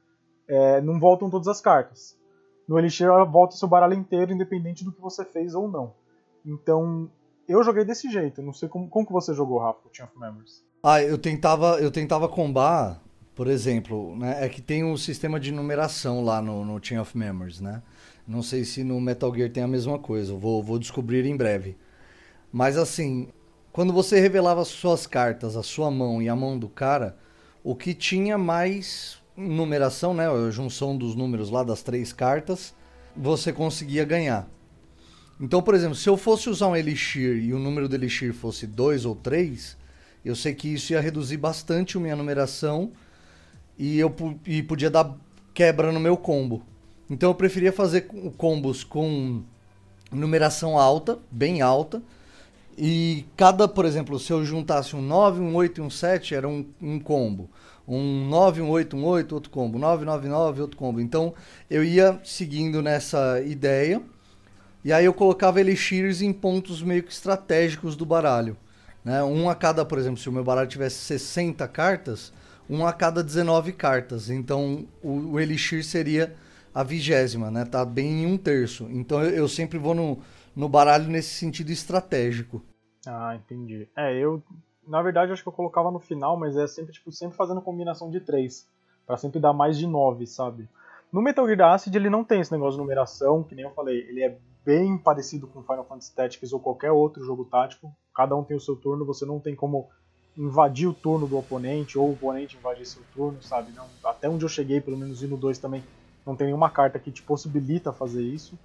é, 0.46 0.80
não 0.80 1.00
voltam 1.00 1.28
todas 1.28 1.48
as 1.48 1.60
cartas. 1.60 2.16
No 2.68 2.78
Elixir 2.78 3.08
volta 3.26 3.56
o 3.56 3.58
seu 3.58 3.66
baralho 3.66 3.94
inteiro, 3.94 4.32
independente 4.32 4.84
do 4.84 4.92
que 4.92 5.00
você 5.00 5.24
fez 5.24 5.54
ou 5.54 5.68
não. 5.68 5.92
Então, 6.44 7.10
eu 7.48 7.62
joguei 7.62 7.84
desse 7.84 8.10
jeito. 8.10 8.42
Não 8.42 8.52
sei 8.52 8.68
como, 8.68 8.88
como 8.88 9.06
que 9.06 9.12
você 9.12 9.34
jogou, 9.34 9.58
Rafa, 9.58 9.80
o 9.84 9.90
Team 9.90 10.08
of 10.08 10.18
Memories. 10.18 10.64
Ah, 10.82 11.02
eu 11.02 11.18
tentava, 11.18 11.80
eu 11.80 11.90
tentava 11.90 12.28
combar, 12.28 13.02
por 13.34 13.46
exemplo, 13.46 14.16
né? 14.16 14.44
É 14.44 14.48
que 14.48 14.62
tem 14.62 14.84
um 14.84 14.96
sistema 14.96 15.38
de 15.40 15.52
numeração 15.52 16.24
lá 16.24 16.40
no, 16.40 16.64
no 16.64 16.80
Team 16.80 17.00
of 17.00 17.16
Memories, 17.16 17.60
né? 17.60 17.82
Não 18.26 18.42
sei 18.42 18.64
se 18.64 18.82
no 18.82 19.00
Metal 19.00 19.32
Gear 19.34 19.50
tem 19.50 19.62
a 19.62 19.68
mesma 19.68 19.98
coisa. 19.98 20.34
Vou, 20.34 20.62
vou 20.62 20.78
descobrir 20.78 21.24
em 21.26 21.36
breve. 21.36 21.76
Mas 22.52 22.76
assim, 22.76 23.28
quando 23.72 23.92
você 23.92 24.18
revelava 24.18 24.62
as 24.62 24.68
suas 24.68 25.06
cartas, 25.06 25.56
a 25.56 25.62
sua 25.62 25.90
mão 25.90 26.22
e 26.22 26.28
a 26.28 26.34
mão 26.34 26.58
do 26.58 26.68
cara, 26.68 27.16
o 27.62 27.74
que 27.74 27.92
tinha 27.94 28.38
mais 28.38 29.18
numeração, 29.36 30.14
né? 30.14 30.28
A 30.28 30.50
junção 30.50 30.96
dos 30.96 31.14
números 31.14 31.50
lá 31.50 31.62
das 31.62 31.82
três 31.82 32.12
cartas, 32.12 32.74
você 33.14 33.52
conseguia 33.52 34.04
ganhar. 34.04 34.48
Então, 35.40 35.62
por 35.62 35.74
exemplo, 35.74 35.94
se 35.94 36.08
eu 36.08 36.16
fosse 36.16 36.48
usar 36.48 36.68
um 36.68 36.76
Elixir 36.76 37.36
e 37.36 37.52
o 37.52 37.58
número 37.58 37.88
do 37.88 37.94
Elixir 37.94 38.32
fosse 38.32 38.66
2 38.66 39.04
ou 39.04 39.14
3, 39.14 39.76
eu 40.24 40.34
sei 40.34 40.54
que 40.54 40.72
isso 40.72 40.92
ia 40.92 41.00
reduzir 41.00 41.36
bastante 41.36 41.96
a 41.96 42.00
minha 42.00 42.16
numeração 42.16 42.92
e 43.78 43.98
eu 43.98 44.14
e 44.46 44.62
podia 44.62 44.90
dar 44.90 45.14
quebra 45.52 45.92
no 45.92 46.00
meu 46.00 46.16
combo. 46.16 46.62
Então 47.08 47.30
eu 47.30 47.34
preferia 47.34 47.72
fazer 47.72 48.08
combos 48.36 48.82
com 48.82 49.42
numeração 50.10 50.78
alta, 50.78 51.18
bem 51.30 51.60
alta, 51.60 52.02
e 52.78 53.24
cada, 53.36 53.68
por 53.68 53.84
exemplo, 53.84 54.18
se 54.18 54.32
eu 54.32 54.44
juntasse 54.44 54.96
um 54.96 55.02
9, 55.02 55.40
um 55.40 55.54
8 55.54 55.80
e 55.80 55.84
um 55.84 55.88
7, 55.88 56.34
era 56.34 56.48
um, 56.48 56.64
um 56.80 56.98
combo. 56.98 57.48
Um 57.88 58.28
9, 58.28 58.60
um 58.60 58.68
8, 58.68 58.96
um 58.96 59.04
8, 59.04 59.34
outro 59.34 59.50
combo. 59.50 59.78
9, 59.78 60.04
9, 60.04 60.28
9, 60.28 60.60
outro 60.60 60.76
combo. 60.76 61.00
Então 61.00 61.32
eu 61.70 61.84
ia 61.84 62.20
seguindo 62.24 62.82
nessa 62.82 63.40
ideia 63.42 64.02
e 64.86 64.92
aí 64.92 65.04
eu 65.04 65.12
colocava 65.12 65.58
elixirs 65.58 66.22
em 66.22 66.32
pontos 66.32 66.80
meio 66.80 67.02
que 67.02 67.10
estratégicos 67.10 67.96
do 67.96 68.06
baralho. 68.06 68.56
Né? 69.04 69.20
Um 69.24 69.50
a 69.50 69.54
cada, 69.56 69.84
por 69.84 69.98
exemplo, 69.98 70.16
se 70.20 70.28
o 70.28 70.32
meu 70.32 70.44
baralho 70.44 70.68
tivesse 70.68 70.98
60 70.98 71.66
cartas, 71.66 72.32
um 72.70 72.86
a 72.86 72.92
cada 72.92 73.20
19 73.20 73.72
cartas. 73.72 74.30
Então 74.30 74.86
o, 75.02 75.32
o 75.32 75.40
elixir 75.40 75.82
seria 75.82 76.36
a 76.72 76.84
vigésima, 76.84 77.50
né? 77.50 77.64
Tá 77.64 77.84
bem 77.84 78.22
em 78.22 78.26
um 78.26 78.38
terço. 78.38 78.86
Então 78.88 79.20
eu, 79.24 79.30
eu 79.30 79.48
sempre 79.48 79.76
vou 79.76 79.92
no, 79.92 80.20
no 80.54 80.68
baralho 80.68 81.08
nesse 81.08 81.30
sentido 81.30 81.72
estratégico. 81.72 82.62
Ah, 83.04 83.34
entendi. 83.34 83.88
É, 83.96 84.16
eu 84.16 84.40
na 84.86 85.02
verdade 85.02 85.32
acho 85.32 85.42
que 85.42 85.48
eu 85.48 85.52
colocava 85.52 85.90
no 85.90 85.98
final, 85.98 86.38
mas 86.38 86.56
é 86.56 86.64
sempre 86.68 86.92
tipo 86.92 87.10
sempre 87.10 87.36
fazendo 87.36 87.60
combinação 87.60 88.08
de 88.08 88.20
três, 88.20 88.68
para 89.04 89.16
sempre 89.16 89.40
dar 89.40 89.52
mais 89.52 89.76
de 89.76 89.84
nove, 89.84 90.28
sabe? 90.28 90.68
No 91.12 91.20
Metal 91.20 91.44
Gear 91.44 91.72
Acid 91.72 91.92
ele 91.92 92.08
não 92.08 92.22
tem 92.22 92.40
esse 92.40 92.52
negócio 92.52 92.78
de 92.78 92.82
numeração, 92.84 93.42
que 93.42 93.56
nem 93.56 93.64
eu 93.64 93.72
falei, 93.72 93.98
ele 94.08 94.22
é 94.22 94.38
bem 94.66 94.98
parecido 94.98 95.46
com 95.46 95.62
Final 95.62 95.84
Fantasy 95.84 96.12
Tactics 96.12 96.52
ou 96.52 96.58
qualquer 96.58 96.90
outro 96.90 97.24
jogo 97.24 97.44
tático. 97.44 97.94
Cada 98.12 98.34
um 98.34 98.42
tem 98.42 98.56
o 98.56 98.60
seu 98.60 98.74
turno, 98.74 99.06
você 99.06 99.24
não 99.24 99.38
tem 99.38 99.54
como 99.54 99.88
invadir 100.36 100.88
o 100.88 100.92
turno 100.92 101.28
do 101.28 101.38
oponente 101.38 101.96
ou 101.96 102.08
o 102.08 102.12
oponente 102.12 102.56
invadir 102.56 102.84
seu 102.84 103.02
turno, 103.14 103.40
sabe? 103.40 103.72
Não, 103.72 103.86
até 104.04 104.28
onde 104.28 104.44
eu 104.44 104.48
cheguei, 104.48 104.80
pelo 104.80 104.96
menos 104.98 105.22
no 105.22 105.36
2 105.36 105.58
também, 105.58 105.84
não 106.26 106.34
tem 106.34 106.48
nenhuma 106.48 106.68
carta 106.68 106.98
que 106.98 107.12
te 107.12 107.22
possibilita 107.22 107.92
fazer 107.92 108.22
isso. 108.22 108.58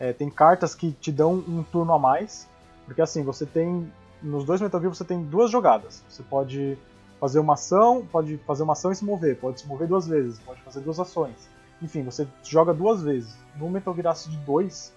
É, 0.00 0.12
tem 0.12 0.28
cartas 0.28 0.74
que 0.74 0.90
te 0.90 1.12
dão 1.12 1.34
um 1.34 1.62
turno 1.62 1.92
a 1.94 1.98
mais, 1.98 2.48
porque 2.84 3.00
assim, 3.00 3.22
você 3.22 3.46
tem 3.46 3.90
nos 4.22 4.44
dois 4.44 4.60
Metal 4.60 4.80
Gear 4.80 4.92
você 4.92 5.04
tem 5.04 5.22
duas 5.22 5.50
jogadas. 5.50 6.02
Você 6.08 6.22
pode 6.24 6.76
fazer 7.20 7.38
uma 7.38 7.54
ação, 7.54 8.04
pode 8.10 8.36
fazer 8.38 8.64
uma 8.64 8.72
ação 8.72 8.90
e 8.90 8.96
se 8.96 9.04
mover, 9.04 9.38
pode 9.38 9.60
se 9.60 9.66
mover 9.66 9.86
duas 9.86 10.06
vezes, 10.06 10.38
pode 10.40 10.60
fazer 10.62 10.80
duas 10.80 10.98
ações. 10.98 11.48
Enfim, 11.80 12.02
você 12.02 12.26
joga 12.42 12.74
duas 12.74 13.02
vezes. 13.02 13.36
No 13.56 13.70
Metal 13.70 13.94
Gear 13.94 14.08
Acid 14.08 14.34
2, 14.44 14.92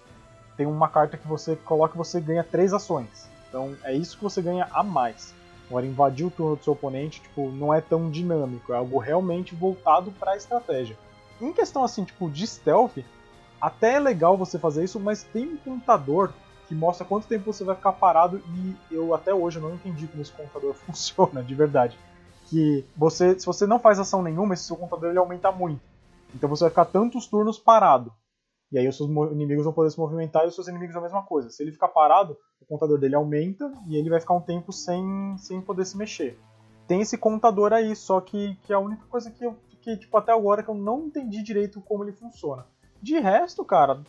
tem 0.60 0.66
uma 0.66 0.90
carta 0.90 1.16
que 1.16 1.26
você 1.26 1.56
coloca 1.56 1.94
e 1.94 1.96
você 1.96 2.20
ganha 2.20 2.44
três 2.44 2.74
ações. 2.74 3.30
Então 3.48 3.74
é 3.82 3.94
isso 3.94 4.18
que 4.18 4.22
você 4.22 4.42
ganha 4.42 4.68
a 4.70 4.82
mais. 4.82 5.32
Agora, 5.66 5.86
invadir 5.86 6.26
o 6.26 6.30
turno 6.30 6.54
do 6.54 6.62
seu 6.62 6.74
oponente, 6.74 7.22
tipo, 7.22 7.50
não 7.50 7.72
é 7.72 7.80
tão 7.80 8.10
dinâmico, 8.10 8.70
é 8.70 8.76
algo 8.76 8.98
realmente 8.98 9.54
voltado 9.54 10.12
para 10.12 10.32
a 10.32 10.36
estratégia. 10.36 10.98
Em 11.40 11.50
questão 11.50 11.82
assim, 11.82 12.04
tipo, 12.04 12.28
de 12.28 12.46
stealth, 12.46 12.98
até 13.58 13.94
é 13.94 13.98
legal 13.98 14.36
você 14.36 14.58
fazer 14.58 14.84
isso, 14.84 15.00
mas 15.00 15.22
tem 15.22 15.46
um 15.46 15.56
contador 15.56 16.30
que 16.68 16.74
mostra 16.74 17.06
quanto 17.06 17.26
tempo 17.26 17.50
você 17.50 17.64
vai 17.64 17.74
ficar 17.74 17.92
parado 17.92 18.42
e 18.54 18.76
eu 18.90 19.14
até 19.14 19.32
hoje 19.32 19.58
não 19.58 19.72
entendi 19.72 20.06
como 20.08 20.20
esse 20.20 20.32
contador 20.32 20.74
funciona, 20.84 21.42
de 21.42 21.54
verdade. 21.54 21.98
Que 22.50 22.84
você, 22.94 23.38
se 23.38 23.46
você 23.46 23.66
não 23.66 23.80
faz 23.80 23.98
ação 23.98 24.22
nenhuma, 24.22 24.52
esse 24.52 24.64
seu 24.64 24.76
contador 24.76 25.08
ele 25.08 25.18
aumenta 25.18 25.50
muito. 25.50 25.80
Então 26.34 26.50
você 26.50 26.64
vai 26.64 26.70
ficar 26.70 26.84
tantos 26.84 27.26
turnos 27.26 27.58
parado. 27.58 28.12
E 28.72 28.78
aí 28.78 28.86
os 28.86 28.96
seus 28.96 29.10
inimigos 29.32 29.64
vão 29.64 29.72
poder 29.72 29.90
se 29.90 29.98
movimentar 29.98 30.44
e 30.44 30.48
os 30.48 30.54
seus 30.54 30.68
inimigos 30.68 30.94
a 30.94 31.00
mesma 31.00 31.22
coisa. 31.22 31.50
Se 31.50 31.62
ele 31.62 31.72
ficar 31.72 31.88
parado, 31.88 32.36
o 32.60 32.64
contador 32.64 32.98
dele 32.98 33.16
aumenta 33.16 33.72
e 33.88 33.96
ele 33.96 34.08
vai 34.08 34.20
ficar 34.20 34.34
um 34.34 34.40
tempo 34.40 34.72
sem, 34.72 35.36
sem 35.38 35.60
poder 35.60 35.84
se 35.84 35.96
mexer. 35.96 36.38
Tem 36.86 37.00
esse 37.00 37.18
contador 37.18 37.72
aí, 37.72 37.94
só 37.96 38.20
que, 38.20 38.56
que 38.62 38.72
é 38.72 38.76
a 38.76 38.80
única 38.80 39.04
coisa 39.06 39.30
que 39.30 39.44
eu 39.44 39.56
fiquei, 39.68 39.96
tipo, 39.96 40.16
até 40.16 40.32
agora 40.32 40.62
que 40.62 40.68
eu 40.68 40.74
não 40.74 41.06
entendi 41.06 41.42
direito 41.42 41.80
como 41.80 42.04
ele 42.04 42.12
funciona. 42.12 42.64
De 43.02 43.18
resto, 43.18 43.64
cara, 43.64 44.02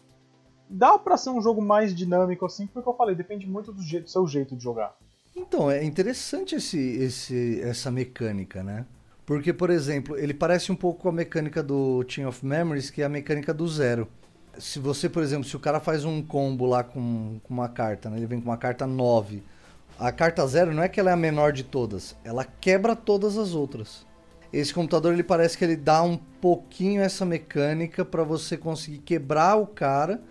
dá 0.69 0.97
pra 0.97 1.17
ser 1.17 1.29
um 1.31 1.41
jogo 1.41 1.61
mais 1.61 1.95
dinâmico 1.95 2.45
assim, 2.45 2.67
porque 2.67 2.87
eu 2.87 2.93
falei, 2.93 3.15
depende 3.15 3.47
muito 3.47 3.71
do, 3.71 3.81
jeito, 3.81 4.05
do 4.05 4.09
seu 4.09 4.27
jeito 4.27 4.55
de 4.55 4.63
jogar. 4.63 4.95
Então, 5.35 5.71
é 5.71 5.83
interessante 5.83 6.55
esse, 6.55 6.77
esse, 6.77 7.61
essa 7.61 7.89
mecânica, 7.89 8.63
né? 8.63 8.85
Porque, 9.25 9.53
por 9.53 9.69
exemplo, 9.69 10.17
ele 10.17 10.33
parece 10.33 10.71
um 10.71 10.75
pouco 10.75 11.03
com 11.03 11.09
a 11.09 11.13
mecânica 11.13 11.63
do 11.63 12.03
Team 12.03 12.27
of 12.27 12.45
Memories, 12.45 12.89
que 12.89 13.01
é 13.01 13.05
a 13.05 13.09
mecânica 13.09 13.53
do 13.53 13.67
zero 13.67 14.07
se 14.57 14.79
você, 14.79 15.09
por 15.09 15.23
exemplo, 15.23 15.45
se 15.47 15.55
o 15.55 15.59
cara 15.59 15.79
faz 15.79 16.05
um 16.05 16.21
combo 16.21 16.65
lá 16.65 16.83
com, 16.83 17.39
com 17.43 17.53
uma 17.53 17.69
carta, 17.69 18.09
né? 18.09 18.17
ele 18.17 18.25
vem 18.25 18.39
com 18.39 18.49
uma 18.49 18.57
carta 18.57 18.85
9. 18.85 19.43
A 19.99 20.11
carta 20.11 20.45
0 20.45 20.73
não 20.73 20.83
é 20.83 20.89
que 20.89 20.99
ela 20.99 21.11
é 21.11 21.13
a 21.13 21.17
menor 21.17 21.51
de 21.53 21.63
todas, 21.63 22.15
ela 22.23 22.43
quebra 22.43 22.95
todas 22.95 23.37
as 23.37 23.53
outras. 23.53 24.05
Esse 24.51 24.73
computador 24.73 25.13
ele 25.13 25.23
parece 25.23 25.57
que 25.57 25.63
ele 25.63 25.75
dá 25.75 26.03
um 26.03 26.17
pouquinho 26.17 27.01
essa 27.01 27.25
mecânica 27.25 28.03
para 28.03 28.23
você 28.23 28.57
conseguir 28.57 28.97
quebrar 28.97 29.55
o 29.55 29.65
cara, 29.65 30.21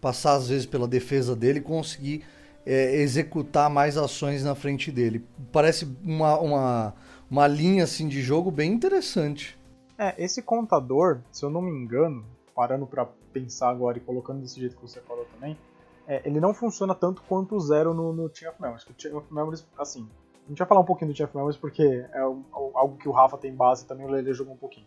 passar 0.00 0.34
às 0.34 0.48
vezes 0.48 0.66
pela 0.66 0.86
defesa 0.86 1.34
dele 1.34 1.60
conseguir 1.60 2.24
é, 2.64 2.96
executar 2.96 3.68
mais 3.68 3.96
ações 3.96 4.44
na 4.44 4.54
frente 4.54 4.92
dele. 4.92 5.24
Parece 5.50 5.88
uma, 6.04 6.38
uma, 6.38 6.94
uma 7.28 7.46
linha 7.48 7.84
assim 7.84 8.06
de 8.06 8.22
jogo 8.22 8.50
bem 8.50 8.72
interessante. 8.72 9.58
É, 9.98 10.14
esse 10.22 10.42
contador, 10.42 11.20
se 11.32 11.44
eu 11.44 11.50
não 11.50 11.62
me 11.62 11.70
engano, 11.70 12.24
parando 12.54 12.86
para 12.86 13.06
pensar 13.32 13.70
agora 13.70 13.98
e 13.98 14.00
colocando 14.00 14.40
desse 14.40 14.60
jeito 14.60 14.76
que 14.76 14.82
você 14.82 15.00
falou 15.00 15.26
também, 15.26 15.58
é, 16.06 16.22
ele 16.24 16.40
não 16.40 16.52
funciona 16.54 16.94
tanto 16.94 17.22
quanto 17.22 17.56
o 17.56 17.60
zero 17.60 17.94
no, 17.94 18.12
no 18.12 18.28
Team 18.28 18.50
of 18.50 18.60
Memories. 18.60 18.84
O 18.86 18.92
Team 18.92 19.16
of 19.16 19.32
Memories, 19.32 19.66
assim, 19.78 20.08
a 20.44 20.48
gente 20.48 20.58
vai 20.58 20.68
falar 20.68 20.80
um 20.80 20.84
pouquinho 20.84 21.12
do 21.12 21.16
Team 21.16 21.26
of 21.26 21.36
Memories 21.36 21.56
porque 21.56 21.82
é 21.82 22.20
algo 22.20 22.96
que 22.98 23.08
o 23.08 23.12
Rafa 23.12 23.38
tem 23.38 23.54
base 23.54 23.84
e 23.84 23.86
também 23.86 24.06
o 24.06 24.10
Lele 24.10 24.32
jogou 24.32 24.54
um 24.54 24.58
pouquinho. 24.58 24.86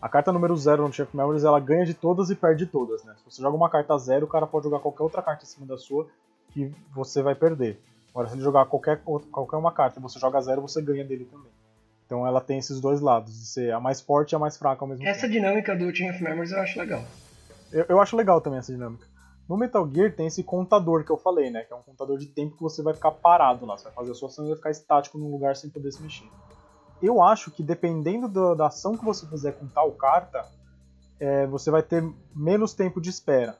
A 0.00 0.08
carta 0.08 0.32
número 0.32 0.56
zero 0.56 0.82
no 0.82 0.90
Team 0.90 1.06
of 1.06 1.16
Memories, 1.16 1.44
ela 1.44 1.60
ganha 1.60 1.84
de 1.84 1.94
todas 1.94 2.30
e 2.30 2.34
perde 2.34 2.66
todas, 2.66 3.04
né? 3.04 3.14
Se 3.18 3.24
você 3.24 3.42
joga 3.42 3.56
uma 3.56 3.70
carta 3.70 3.96
zero, 3.98 4.26
o 4.26 4.28
cara 4.28 4.46
pode 4.46 4.64
jogar 4.64 4.80
qualquer 4.80 5.02
outra 5.02 5.22
carta 5.22 5.44
em 5.44 5.46
cima 5.46 5.66
da 5.66 5.76
sua 5.76 6.08
que 6.50 6.72
você 6.94 7.22
vai 7.22 7.34
perder. 7.34 7.80
Agora, 8.10 8.28
se 8.28 8.34
ele 8.34 8.42
jogar 8.42 8.66
qualquer, 8.66 9.00
qualquer 9.02 9.56
uma 9.56 9.72
carta 9.72 9.98
e 9.98 10.02
você 10.02 10.18
joga 10.18 10.40
zero, 10.40 10.60
você 10.60 10.82
ganha 10.82 11.04
dele 11.04 11.24
também. 11.24 11.50
Então 12.12 12.26
ela 12.26 12.42
tem 12.42 12.58
esses 12.58 12.78
dois 12.78 13.00
lados, 13.00 13.32
de 13.32 13.46
ser 13.46 13.72
a 13.72 13.80
mais 13.80 14.02
forte 14.02 14.32
e 14.32 14.36
a 14.36 14.38
mais 14.38 14.58
fraca 14.58 14.84
ao 14.84 14.88
mesmo 14.88 15.02
Essa 15.06 15.22
tempo. 15.22 15.32
dinâmica 15.32 15.74
do 15.74 15.90
Team 15.90 16.10
of 16.10 16.22
Memories 16.22 16.52
eu 16.52 16.60
acho 16.60 16.78
legal. 16.78 17.02
Eu, 17.72 17.86
eu 17.88 18.00
acho 18.02 18.14
legal 18.14 18.38
também 18.38 18.58
essa 18.58 18.70
dinâmica. 18.70 19.06
No 19.48 19.56
Metal 19.56 19.90
Gear 19.90 20.14
tem 20.14 20.26
esse 20.26 20.44
contador 20.44 21.04
que 21.04 21.10
eu 21.10 21.16
falei, 21.16 21.50
né? 21.50 21.62
Que 21.62 21.72
é 21.72 21.76
um 21.76 21.80
contador 21.80 22.18
de 22.18 22.26
tempo 22.26 22.54
que 22.54 22.62
você 22.62 22.82
vai 22.82 22.92
ficar 22.92 23.12
parado 23.12 23.64
lá. 23.64 23.78
Você 23.78 23.84
vai 23.84 23.94
fazer 23.94 24.10
a 24.10 24.14
sua 24.14 24.28
ação 24.28 24.44
e 24.44 24.48
vai 24.48 24.56
ficar 24.58 24.70
estático 24.70 25.16
num 25.16 25.30
lugar 25.30 25.56
sem 25.56 25.70
poder 25.70 25.90
se 25.90 26.02
mexer. 26.02 26.28
Eu 27.02 27.22
acho 27.22 27.50
que 27.50 27.62
dependendo 27.62 28.28
do, 28.28 28.54
da 28.54 28.66
ação 28.66 28.94
que 28.94 29.06
você 29.06 29.26
fizer 29.26 29.52
com 29.52 29.66
tal 29.66 29.90
carta, 29.92 30.44
é, 31.18 31.46
você 31.46 31.70
vai 31.70 31.82
ter 31.82 32.04
menos 32.36 32.74
tempo 32.74 33.00
de 33.00 33.08
espera. 33.08 33.56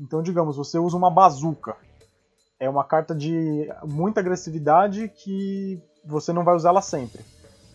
Então, 0.00 0.22
digamos, 0.22 0.56
você 0.56 0.78
usa 0.78 0.96
uma 0.96 1.10
bazuca. 1.10 1.74
É 2.60 2.70
uma 2.70 2.84
carta 2.84 3.16
de 3.16 3.68
muita 3.82 4.20
agressividade 4.20 5.08
que 5.08 5.82
você 6.04 6.32
não 6.32 6.44
vai 6.44 6.54
usá-la 6.54 6.80
sempre. 6.80 7.24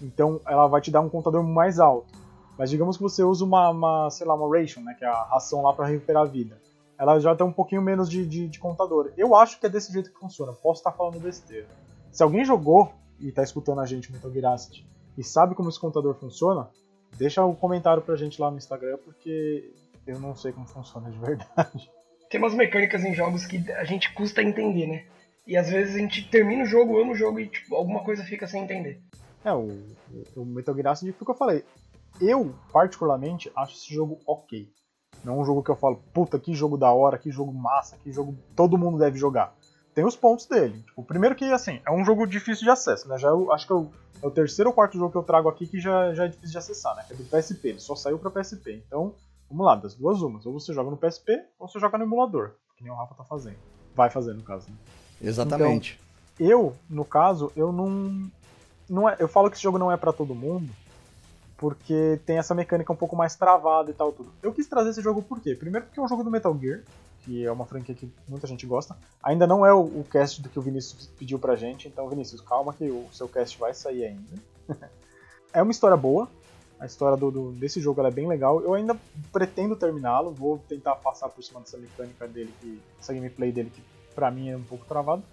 Então, 0.01 0.39
ela 0.45 0.67
vai 0.67 0.81
te 0.81 0.91
dar 0.91 1.01
um 1.01 1.09
contador 1.09 1.43
mais 1.43 1.79
alto. 1.79 2.11
Mas 2.57 2.69
digamos 2.69 2.97
que 2.97 3.03
você 3.03 3.23
usa 3.23 3.43
uma, 3.43 3.69
uma 3.69 4.09
sei 4.09 4.27
lá, 4.27 4.35
uma 4.35 4.49
ration, 4.55 4.81
né, 4.81 4.93
que 4.97 5.03
é 5.03 5.07
a 5.07 5.23
ração 5.23 5.61
lá 5.61 5.73
para 5.73 5.87
recuperar 5.87 6.23
a 6.23 6.27
vida. 6.27 6.59
Ela 6.97 7.19
já 7.19 7.35
tem 7.35 7.45
um 7.45 7.51
pouquinho 7.51 7.81
menos 7.81 8.09
de, 8.09 8.25
de, 8.25 8.47
de, 8.47 8.59
contador. 8.59 9.11
Eu 9.17 9.35
acho 9.35 9.59
que 9.59 9.65
é 9.65 9.69
desse 9.69 9.91
jeito 9.91 10.11
que 10.11 10.19
funciona. 10.19 10.53
Posso 10.53 10.81
estar 10.81 10.91
falando 10.91 11.19
besteira. 11.19 11.65
Se 12.11 12.21
alguém 12.21 12.45
jogou 12.45 12.91
e 13.19 13.29
está 13.29 13.41
escutando 13.41 13.81
a 13.81 13.85
gente, 13.85 14.11
Metal 14.11 14.31
Gear 14.31 14.55
e 15.17 15.23
sabe 15.23 15.55
como 15.55 15.69
esse 15.69 15.79
contador 15.79 16.13
funciona, 16.15 16.69
deixa 17.17 17.43
um 17.45 17.55
comentário 17.55 18.03
pra 18.03 18.15
gente 18.15 18.39
lá 18.39 18.51
no 18.51 18.57
Instagram, 18.57 18.97
porque 19.03 19.73
eu 20.05 20.19
não 20.19 20.35
sei 20.35 20.51
como 20.51 20.67
funciona 20.67 21.09
de 21.09 21.17
verdade. 21.17 21.89
Tem 22.29 22.39
umas 22.39 22.53
mecânicas 22.53 23.03
em 23.03 23.13
jogos 23.13 23.45
que 23.45 23.69
a 23.71 23.83
gente 23.83 24.13
custa 24.13 24.41
entender, 24.41 24.87
né? 24.87 25.05
E 25.45 25.57
às 25.57 25.69
vezes 25.69 25.95
a 25.95 25.97
gente 25.97 26.29
termina 26.29 26.63
o 26.63 26.65
jogo, 26.67 26.99
ama 26.99 27.11
o 27.11 27.15
jogo 27.15 27.39
e 27.39 27.47
tipo, 27.47 27.75
alguma 27.75 28.03
coisa 28.03 28.23
fica 28.23 28.47
sem 28.47 28.63
entender. 28.63 29.01
É, 29.43 29.53
o, 29.53 29.79
o 30.35 30.45
Metal 30.45 30.75
Gear 30.75 30.87
Acid 30.87 31.13
foi 31.13 31.21
o 31.21 31.25
que 31.25 31.31
eu 31.31 31.35
falei. 31.35 31.65
Eu, 32.19 32.53
particularmente, 32.71 33.51
acho 33.55 33.75
esse 33.75 33.93
jogo 33.93 34.19
ok. 34.27 34.69
Não 35.23 35.37
é 35.37 35.41
um 35.41 35.45
jogo 35.45 35.63
que 35.63 35.69
eu 35.69 35.75
falo, 35.75 36.01
puta, 36.13 36.39
que 36.39 36.53
jogo 36.53 36.77
da 36.77 36.91
hora, 36.91 37.17
que 37.17 37.31
jogo 37.31 37.53
massa, 37.53 37.97
que 37.97 38.11
jogo 38.11 38.35
todo 38.55 38.77
mundo 38.77 38.97
deve 38.97 39.17
jogar. 39.17 39.53
Tem 39.93 40.05
os 40.05 40.15
pontos 40.15 40.45
dele. 40.45 40.81
Tipo, 40.83 41.03
primeiro 41.03 41.35
que, 41.35 41.45
assim, 41.51 41.81
é 41.85 41.91
um 41.91 42.03
jogo 42.03 42.25
difícil 42.25 42.63
de 42.63 42.69
acesso, 42.69 43.07
né? 43.07 43.17
Já 43.17 43.29
eu, 43.29 43.51
acho 43.51 43.67
que 43.67 43.73
eu, 43.73 43.91
é 44.21 44.27
o 44.27 44.31
terceiro 44.31 44.69
ou 44.69 44.73
quarto 44.73 44.97
jogo 44.97 45.11
que 45.11 45.17
eu 45.17 45.23
trago 45.23 45.49
aqui 45.49 45.67
que 45.67 45.79
já, 45.79 46.13
já 46.13 46.25
é 46.25 46.27
difícil 46.27 46.51
de 46.51 46.57
acessar, 46.57 46.95
né? 46.95 47.03
Que 47.07 47.13
é 47.13 47.15
do 47.17 47.23
PSP, 47.23 47.67
ele 47.67 47.79
só 47.79 47.95
saiu 47.95 48.17
pra 48.17 48.31
PSP. 48.31 48.83
Então, 48.87 49.13
vamos 49.49 49.65
lá, 49.65 49.75
das 49.75 49.93
duas 49.93 50.21
umas. 50.21 50.45
Ou 50.45 50.53
você 50.53 50.73
joga 50.73 50.89
no 50.89 50.97
PSP, 50.97 51.43
ou 51.59 51.67
você 51.67 51.79
joga 51.79 51.97
no 51.97 52.05
emulador, 52.05 52.51
que 52.77 52.83
nem 52.83 52.91
o 52.91 52.95
Rafa 52.95 53.15
tá 53.15 53.23
fazendo. 53.23 53.57
Vai 53.93 54.09
fazer, 54.09 54.33
no 54.33 54.43
caso, 54.43 54.69
né? 54.69 54.75
Exatamente. 55.21 55.99
Então, 56.35 56.47
eu, 56.47 56.75
no 56.89 57.03
caso, 57.03 57.51
eu 57.55 57.71
não. 57.71 58.31
Não 58.91 59.09
é, 59.09 59.15
eu 59.19 59.27
falo 59.27 59.49
que 59.49 59.55
esse 59.55 59.63
jogo 59.63 59.77
não 59.77 59.91
é 59.91 59.95
para 59.95 60.11
todo 60.11 60.35
mundo, 60.35 60.69
porque 61.55 62.19
tem 62.25 62.37
essa 62.37 62.53
mecânica 62.53 62.91
um 62.91 62.95
pouco 62.95 63.15
mais 63.15 63.35
travada 63.35 63.89
e 63.89 63.93
tal 63.93 64.11
tudo. 64.11 64.31
Eu 64.43 64.53
quis 64.53 64.67
trazer 64.67 64.89
esse 64.89 65.01
jogo 65.01 65.21
por 65.21 65.39
quê? 65.39 65.55
Primeiro 65.55 65.85
porque 65.85 65.99
é 65.99 66.03
um 66.03 66.07
jogo 66.07 66.23
do 66.23 66.29
Metal 66.29 66.55
Gear, 66.59 66.83
que 67.21 67.45
é 67.45 67.51
uma 67.51 67.65
franquia 67.65 67.95
que 67.95 68.11
muita 68.27 68.47
gente 68.47 68.65
gosta. 68.65 68.97
Ainda 69.23 69.47
não 69.47 69.65
é 69.65 69.73
o, 69.73 69.79
o 69.79 70.05
cast 70.11 70.41
do 70.41 70.49
que 70.49 70.59
o 70.59 70.61
Vinícius 70.61 71.07
pediu 71.17 71.39
pra 71.39 71.55
gente, 71.55 71.87
então 71.87 72.09
Vinícius, 72.09 72.41
calma 72.41 72.73
que 72.73 72.89
o 72.89 73.07
seu 73.13 73.29
cast 73.29 73.57
vai 73.57 73.73
sair 73.73 74.05
ainda. 74.05 74.35
é 75.53 75.61
uma 75.61 75.71
história 75.71 75.95
boa, 75.95 76.27
a 76.77 76.85
história 76.85 77.15
do, 77.15 77.31
do, 77.31 77.51
desse 77.53 77.79
jogo 77.79 78.05
é 78.05 78.11
bem 78.11 78.27
legal. 78.27 78.59
Eu 78.59 78.73
ainda 78.73 78.97
pretendo 79.31 79.75
terminá-lo, 79.75 80.31
vou 80.31 80.57
tentar 80.67 80.95
passar 80.97 81.29
por 81.29 81.41
cima 81.41 81.61
dessa 81.61 81.77
mecânica 81.77 82.27
dele, 82.27 82.53
que, 82.59 82.81
essa 82.99 83.13
gameplay 83.13 83.53
dele 83.53 83.69
que 83.69 83.81
pra 84.13 84.29
mim 84.29 84.49
é 84.49 84.57
um 84.57 84.63
pouco 84.63 84.83
travado. 84.85 85.23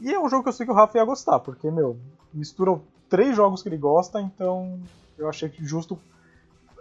E 0.00 0.14
é 0.14 0.18
um 0.18 0.28
jogo 0.28 0.44
que 0.44 0.48
eu 0.48 0.52
sei 0.52 0.64
que 0.64 0.72
o 0.72 0.74
Rafa 0.74 0.96
ia 0.96 1.04
gostar, 1.04 1.40
porque, 1.40 1.68
meu, 1.70 1.98
mistura 2.32 2.78
três 3.08 3.34
jogos 3.34 3.62
que 3.62 3.68
ele 3.68 3.76
gosta, 3.76 4.20
então 4.20 4.78
eu 5.16 5.28
achei 5.28 5.48
que 5.48 5.64
justo. 5.64 5.98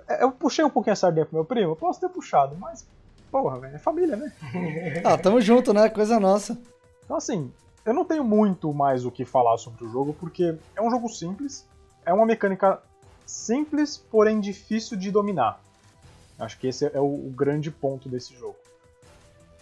É, 0.07 0.23
eu 0.23 0.31
puxei 0.31 0.63
um 0.63 0.69
pouquinho 0.69 0.93
a 0.93 0.95
sardinha 0.95 1.25
pro 1.25 1.35
meu 1.35 1.45
primo, 1.45 1.71
eu 1.71 1.75
posso 1.75 1.99
ter 1.99 2.09
puxado, 2.09 2.55
mas, 2.57 2.87
porra, 3.31 3.59
velho, 3.59 3.75
é 3.75 3.79
família, 3.79 4.15
né? 4.15 4.33
ah, 5.03 5.17
tamo 5.17 5.41
junto, 5.41 5.73
né? 5.73 5.89
Coisa 5.89 6.19
nossa. 6.19 6.57
Então, 7.03 7.17
assim, 7.17 7.51
eu 7.85 7.93
não 7.93 8.05
tenho 8.05 8.23
muito 8.23 8.73
mais 8.73 9.05
o 9.05 9.11
que 9.11 9.25
falar 9.25 9.57
sobre 9.57 9.85
o 9.85 9.89
jogo, 9.89 10.13
porque 10.13 10.57
é 10.75 10.81
um 10.81 10.89
jogo 10.89 11.09
simples, 11.09 11.67
é 12.05 12.13
uma 12.13 12.25
mecânica 12.25 12.81
simples, 13.25 13.97
porém 13.97 14.39
difícil 14.39 14.97
de 14.97 15.11
dominar. 15.11 15.61
Acho 16.39 16.57
que 16.59 16.67
esse 16.67 16.85
é 16.85 16.99
o, 16.99 17.05
o 17.05 17.33
grande 17.35 17.71
ponto 17.71 18.07
desse 18.07 18.35
jogo. 18.35 18.55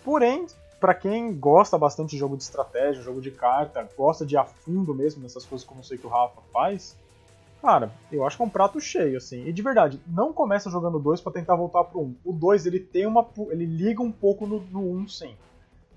Porém, 0.04 0.46
para 0.80 0.94
quem 0.94 1.34
gosta 1.34 1.78
bastante 1.78 2.12
de 2.12 2.18
jogo 2.18 2.38
de 2.38 2.44
estratégia, 2.44 3.02
jogo 3.02 3.22
de 3.22 3.32
carta, 3.32 3.88
gosta 3.98 4.26
de 4.26 4.38
a 4.38 4.44
fundo 4.44 4.94
mesmo 4.94 5.22
nessas 5.22 5.46
coisas 5.46 5.66
como 5.66 5.80
eu 5.80 5.84
sei 5.84 5.98
que 5.98 6.06
o 6.06 6.10
Rafa 6.10 6.42
faz, 6.54 6.96
Cara, 7.66 7.92
eu 8.12 8.24
acho 8.24 8.38
que 8.38 8.44
é 8.44 8.46
um 8.46 8.50
prato 8.50 8.80
cheio, 8.80 9.18
assim. 9.18 9.44
E 9.48 9.52
de 9.52 9.62
verdade, 9.64 10.00
não 10.06 10.32
começa 10.32 10.70
jogando 10.70 10.98
o 10.98 11.00
2 11.00 11.20
pra 11.20 11.32
tentar 11.32 11.56
voltar 11.56 11.84
pro 11.86 12.00
1. 12.00 12.04
Um. 12.04 12.16
O 12.24 12.32
2, 12.32 12.68
ele 12.68 12.80
tem 12.80 13.08
uma. 13.08 13.28
ele 13.50 13.66
liga 13.66 14.04
um 14.04 14.12
pouco 14.12 14.46
no 14.46 14.58
1, 14.72 14.98
um, 14.98 15.08
sim. 15.08 15.36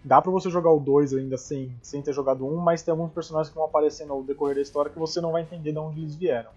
Dá 0.03 0.23
pra 0.23 0.31
você 0.31 0.49
jogar 0.49 0.71
o 0.71 0.81
2 0.81 1.13
ainda 1.13 1.37
sem, 1.37 1.71
sem 1.83 2.01
ter 2.01 2.15
jogado 2.15 2.47
um, 2.47 2.57
mas 2.57 2.83
tem 2.83 2.91
alguns 2.93 3.13
personagens 3.13 3.51
que 3.51 3.55
vão 3.55 3.67
aparecendo 3.67 4.15
ao 4.15 4.23
decorrer 4.23 4.55
da 4.55 4.63
história 4.63 4.91
que 4.91 4.99
você 4.99 5.21
não 5.21 5.33
vai 5.33 5.43
entender 5.43 5.73
de 5.73 5.79
onde 5.79 6.01
eles 6.01 6.15
vieram. 6.15 6.51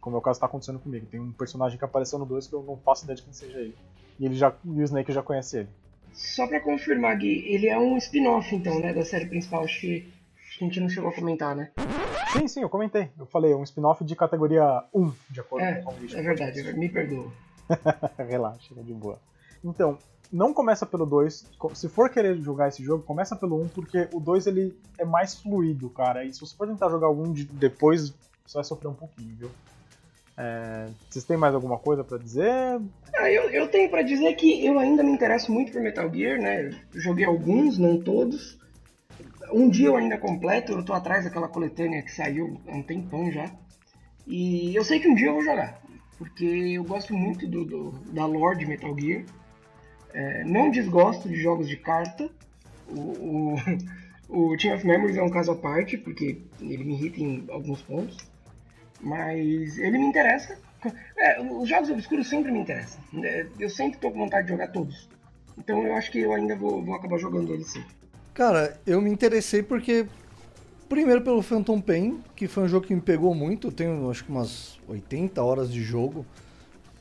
Como 0.00 0.16
é 0.16 0.18
o 0.18 0.22
caso 0.22 0.38
que 0.38 0.40
tá 0.40 0.46
acontecendo 0.46 0.78
comigo. 0.78 1.04
Tem 1.10 1.20
um 1.20 1.32
personagem 1.32 1.76
que 1.76 1.84
apareceu 1.84 2.18
no 2.18 2.24
2 2.24 2.46
que 2.46 2.54
eu 2.54 2.62
não 2.62 2.78
faço 2.78 3.04
ideia 3.04 3.16
de 3.16 3.22
quem 3.22 3.34
seja 3.34 3.58
ele. 3.58 3.76
E, 4.18 4.24
ele 4.24 4.34
já, 4.34 4.50
e 4.64 4.80
o 4.80 4.82
Snake 4.82 5.12
já 5.12 5.22
conhece 5.22 5.58
ele. 5.58 5.68
Só 6.14 6.46
pra 6.46 6.60
confirmar, 6.60 7.18
Gui, 7.18 7.44
ele 7.46 7.68
é 7.68 7.78
um 7.78 7.96
spin-off, 7.98 8.54
então, 8.54 8.78
né, 8.78 8.94
da 8.94 9.04
série 9.04 9.26
principal. 9.26 9.64
Acho 9.64 9.80
que 9.80 10.12
a 10.60 10.64
gente 10.64 10.80
não 10.80 10.88
chegou 10.88 11.10
a 11.10 11.14
comentar, 11.14 11.54
né? 11.56 11.70
Sim, 12.32 12.46
sim, 12.46 12.62
eu 12.62 12.68
comentei. 12.68 13.10
Eu 13.18 13.26
falei, 13.26 13.52
é 13.52 13.56
um 13.56 13.64
spin-off 13.64 14.04
de 14.04 14.14
categoria 14.14 14.84
1, 14.94 15.12
de 15.30 15.40
acordo 15.40 15.64
é, 15.64 15.82
com 15.82 15.90
o 15.92 15.96
É 16.14 16.22
verdade, 16.22 16.72
me 16.74 16.88
perdoa. 16.88 17.32
Relaxa, 18.16 18.74
é 18.76 18.82
de 18.82 18.92
boa. 18.92 19.18
Então, 19.64 19.98
não 20.32 20.54
começa 20.54 20.86
pelo 20.86 21.04
2. 21.04 21.46
Se 21.74 21.88
for 21.88 22.10
querer 22.10 22.36
jogar 22.38 22.68
esse 22.68 22.82
jogo, 22.82 23.02
começa 23.02 23.34
pelo 23.34 23.60
1, 23.60 23.62
um, 23.62 23.68
porque 23.68 24.08
o 24.12 24.20
2 24.20 24.46
ele 24.46 24.76
é 24.98 25.04
mais 25.04 25.34
fluido, 25.34 25.90
cara. 25.90 26.24
E 26.24 26.32
se 26.32 26.40
você 26.40 26.56
for 26.56 26.66
tentar 26.68 26.90
jogar 26.90 27.06
algum 27.06 27.32
de 27.32 27.44
depois, 27.44 28.14
você 28.46 28.54
vai 28.54 28.64
sofrer 28.64 28.88
um 28.88 28.94
pouquinho, 28.94 29.34
viu? 29.36 29.50
É... 30.36 30.88
Vocês 31.08 31.24
têm 31.24 31.36
mais 31.36 31.54
alguma 31.54 31.78
coisa 31.78 32.02
para 32.02 32.18
dizer? 32.18 32.80
Ah, 33.14 33.30
eu, 33.30 33.50
eu 33.50 33.68
tenho 33.68 33.88
para 33.88 34.02
dizer 34.02 34.34
que 34.34 34.64
eu 34.64 34.78
ainda 34.78 35.02
me 35.02 35.12
interesso 35.12 35.52
muito 35.52 35.72
por 35.72 35.80
Metal 35.80 36.12
Gear, 36.12 36.40
né? 36.40 36.70
Joguei 36.94 37.24
alguns, 37.24 37.78
não 37.78 38.00
todos. 38.00 38.58
Um 39.52 39.68
dia 39.68 39.88
eu 39.88 39.96
ainda 39.96 40.18
completo, 40.18 40.72
eu 40.72 40.84
tô 40.84 40.92
atrás 40.92 41.24
daquela 41.24 41.48
coletânea 41.48 42.02
que 42.02 42.10
saiu 42.10 42.60
há 42.66 42.76
um 42.76 42.82
tempão 42.82 43.30
já. 43.30 43.50
E 44.26 44.74
eu 44.74 44.82
sei 44.84 44.98
que 44.98 45.08
um 45.08 45.14
dia 45.14 45.28
eu 45.28 45.34
vou 45.34 45.44
jogar, 45.44 45.80
porque 46.18 46.44
eu 46.44 46.84
gosto 46.84 47.14
muito 47.14 47.46
do, 47.46 47.64
do 47.64 47.90
da 48.12 48.26
lore 48.26 48.58
de 48.58 48.66
Metal 48.66 48.98
Gear. 48.98 49.24
É, 50.12 50.44
não 50.44 50.70
desgosto 50.70 51.28
de 51.28 51.36
jogos 51.36 51.68
de 51.68 51.76
carta. 51.76 52.30
O, 52.88 53.00
o, 53.00 53.56
o 54.52 54.56
Team 54.56 54.74
of 54.74 54.86
Memories 54.86 55.16
é 55.16 55.22
um 55.22 55.30
caso 55.30 55.52
à 55.52 55.56
parte, 55.56 55.98
porque 55.98 56.40
ele 56.60 56.84
me 56.84 56.94
irrita 56.94 57.20
em 57.20 57.44
alguns 57.48 57.82
pontos. 57.82 58.16
Mas 59.04 59.78
ele 59.78 59.98
me 59.98 60.06
interessa. 60.06 60.58
É, 61.16 61.40
os 61.40 61.68
jogos 61.68 61.88
obscuros 61.90 62.28
sempre 62.28 62.50
me 62.50 62.58
interessam. 62.58 63.00
É, 63.22 63.46
eu 63.58 63.70
sempre 63.70 63.98
tô 63.98 64.10
com 64.10 64.18
vontade 64.18 64.46
de 64.46 64.52
jogar 64.52 64.68
todos. 64.68 65.08
Então 65.56 65.86
eu 65.86 65.94
acho 65.94 66.10
que 66.10 66.18
eu 66.18 66.32
ainda 66.32 66.56
vou, 66.56 66.82
vou 66.82 66.94
acabar 66.94 67.18
jogando 67.18 67.54
eles 67.54 67.70
sim. 67.70 67.82
Cara, 68.32 68.78
eu 68.86 69.00
me 69.00 69.10
interessei 69.10 69.62
porque. 69.62 70.06
Primeiro 70.88 71.22
pelo 71.22 71.40
Phantom 71.40 71.80
Pain, 71.80 72.22
que 72.36 72.46
foi 72.46 72.64
um 72.64 72.68
jogo 72.68 72.86
que 72.86 72.94
me 72.94 73.00
pegou 73.00 73.34
muito. 73.34 73.68
Eu 73.68 73.72
tenho 73.72 74.10
acho 74.10 74.24
que 74.24 74.30
umas 74.30 74.78
80 74.86 75.42
horas 75.42 75.72
de 75.72 75.82
jogo. 75.82 76.26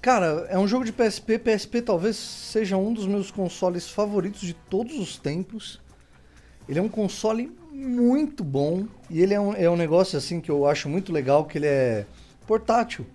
Cara, 0.01 0.47
é 0.49 0.57
um 0.57 0.67
jogo 0.67 0.85
de 0.85 0.93
PSP. 0.93 1.37
PSP 1.37 1.81
talvez 1.81 2.15
seja 2.15 2.77
um 2.77 2.93
dos 2.93 3.05
meus 3.05 3.29
consoles 3.29 3.89
favoritos 3.89 4.41
de 4.41 4.53
todos 4.53 4.97
os 4.97 5.17
tempos. 5.17 5.81
Ele 6.67 6.79
é 6.79 6.81
um 6.81 6.89
console 6.89 7.51
muito 7.71 8.43
bom. 8.43 8.85
E 9.09 9.21
ele 9.21 9.33
é 9.33 9.39
um, 9.39 9.53
é 9.53 9.69
um 9.69 9.75
negócio 9.75 10.17
assim 10.17 10.39
que 10.39 10.49
eu 10.49 10.65
acho 10.65 10.89
muito 10.89 11.11
legal, 11.11 11.45
que 11.45 11.57
ele 11.57 11.67
é 11.67 12.05
portátil. 12.47 13.05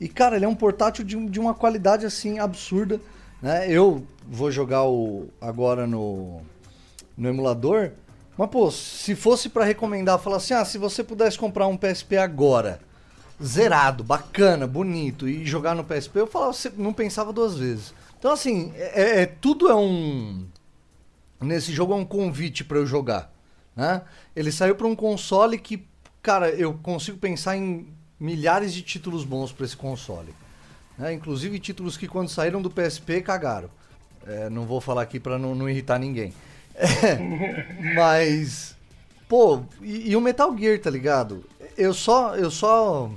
E 0.00 0.08
cara, 0.08 0.36
ele 0.36 0.44
é 0.44 0.48
um 0.48 0.54
portátil 0.54 1.04
de, 1.04 1.16
de 1.26 1.40
uma 1.40 1.54
qualidade 1.54 2.06
assim 2.06 2.38
absurda. 2.38 3.00
Né? 3.40 3.70
Eu 3.70 4.04
vou 4.26 4.50
jogar 4.50 4.84
o 4.84 5.28
agora 5.40 5.86
no 5.86 6.40
no 7.16 7.28
emulador. 7.28 7.92
Mas, 8.36 8.50
pô, 8.50 8.70
se 8.70 9.14
fosse 9.14 9.48
para 9.48 9.64
recomendar, 9.64 10.18
falar 10.18 10.36
assim: 10.36 10.54
ah, 10.54 10.64
se 10.64 10.78
você 10.78 11.04
pudesse 11.04 11.38
comprar 11.38 11.66
um 11.66 11.76
PSP 11.76 12.16
agora, 12.16 12.80
zerado, 13.42 14.02
bacana, 14.02 14.66
bonito, 14.66 15.28
e 15.28 15.44
jogar 15.44 15.74
no 15.74 15.84
PSP, 15.84 16.20
eu 16.20 16.26
falava, 16.26 16.56
não 16.76 16.92
pensava 16.92 17.32
duas 17.32 17.56
vezes. 17.56 17.94
Então, 18.18 18.32
assim, 18.32 18.72
é, 18.76 19.22
é, 19.22 19.26
tudo 19.26 19.68
é 19.68 19.74
um. 19.74 20.46
Nesse 21.42 21.72
jogo 21.72 21.92
é 21.92 21.96
um 21.96 22.04
convite 22.04 22.64
para 22.64 22.78
eu 22.78 22.86
jogar. 22.86 23.32
Né? 23.74 24.02
Ele 24.34 24.52
saiu 24.52 24.74
para 24.74 24.86
um 24.86 24.94
console 24.94 25.58
que, 25.58 25.86
cara, 26.22 26.50
eu 26.50 26.74
consigo 26.74 27.18
pensar 27.18 27.56
em 27.56 27.88
milhares 28.18 28.72
de 28.72 28.82
títulos 28.82 29.24
bons 29.24 29.52
para 29.52 29.66
esse 29.66 29.76
console. 29.76 30.34
Né? 30.96 31.12
Inclusive 31.12 31.58
títulos 31.58 31.96
que, 31.96 32.06
quando 32.06 32.28
saíram 32.28 32.62
do 32.62 32.70
PSP, 32.70 33.22
cagaram. 33.22 33.70
É, 34.26 34.48
não 34.48 34.64
vou 34.64 34.80
falar 34.80 35.02
aqui 35.02 35.18
para 35.18 35.38
não, 35.38 35.54
não 35.54 35.68
irritar 35.68 35.98
ninguém. 35.98 36.32
É, 36.74 37.18
mas. 37.94 38.76
Pô, 39.28 39.62
e, 39.80 40.10
e, 40.10 40.16
o 40.16 40.20
Metal 40.20 40.56
Gear, 40.56 40.78
tá 40.78 40.90
ligado? 40.90 41.44
Eu 41.76 41.92
só. 41.92 42.36
Eu 42.36 42.50
só. 42.50 43.10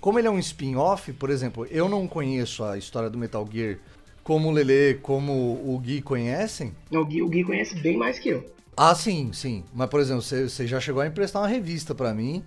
Como 0.00 0.18
ele 0.18 0.28
é 0.28 0.30
um 0.30 0.38
spin-off, 0.38 1.12
por 1.12 1.28
exemplo, 1.28 1.66
eu 1.70 1.88
não 1.88 2.06
conheço 2.06 2.64
a 2.64 2.78
história 2.78 3.10
do 3.10 3.18
Metal 3.18 3.46
Gear 3.50 3.78
como 4.28 4.50
o 4.50 4.52
Lele, 4.52 4.98
como 5.00 5.32
o 5.32 5.80
Gui 5.82 6.02
conhecem. 6.02 6.74
O 6.90 7.02
Gui, 7.02 7.22
o 7.22 7.28
Gui 7.30 7.44
conhece 7.44 7.74
bem 7.76 7.96
mais 7.96 8.18
que 8.18 8.28
eu. 8.28 8.44
Ah, 8.76 8.94
sim, 8.94 9.32
sim. 9.32 9.64
Mas, 9.72 9.88
por 9.88 10.00
exemplo, 10.00 10.20
você, 10.20 10.46
você 10.46 10.66
já 10.66 10.78
chegou 10.78 11.00
a 11.00 11.06
emprestar 11.06 11.40
uma 11.40 11.48
revista 11.48 11.94
para 11.94 12.12
mim. 12.12 12.44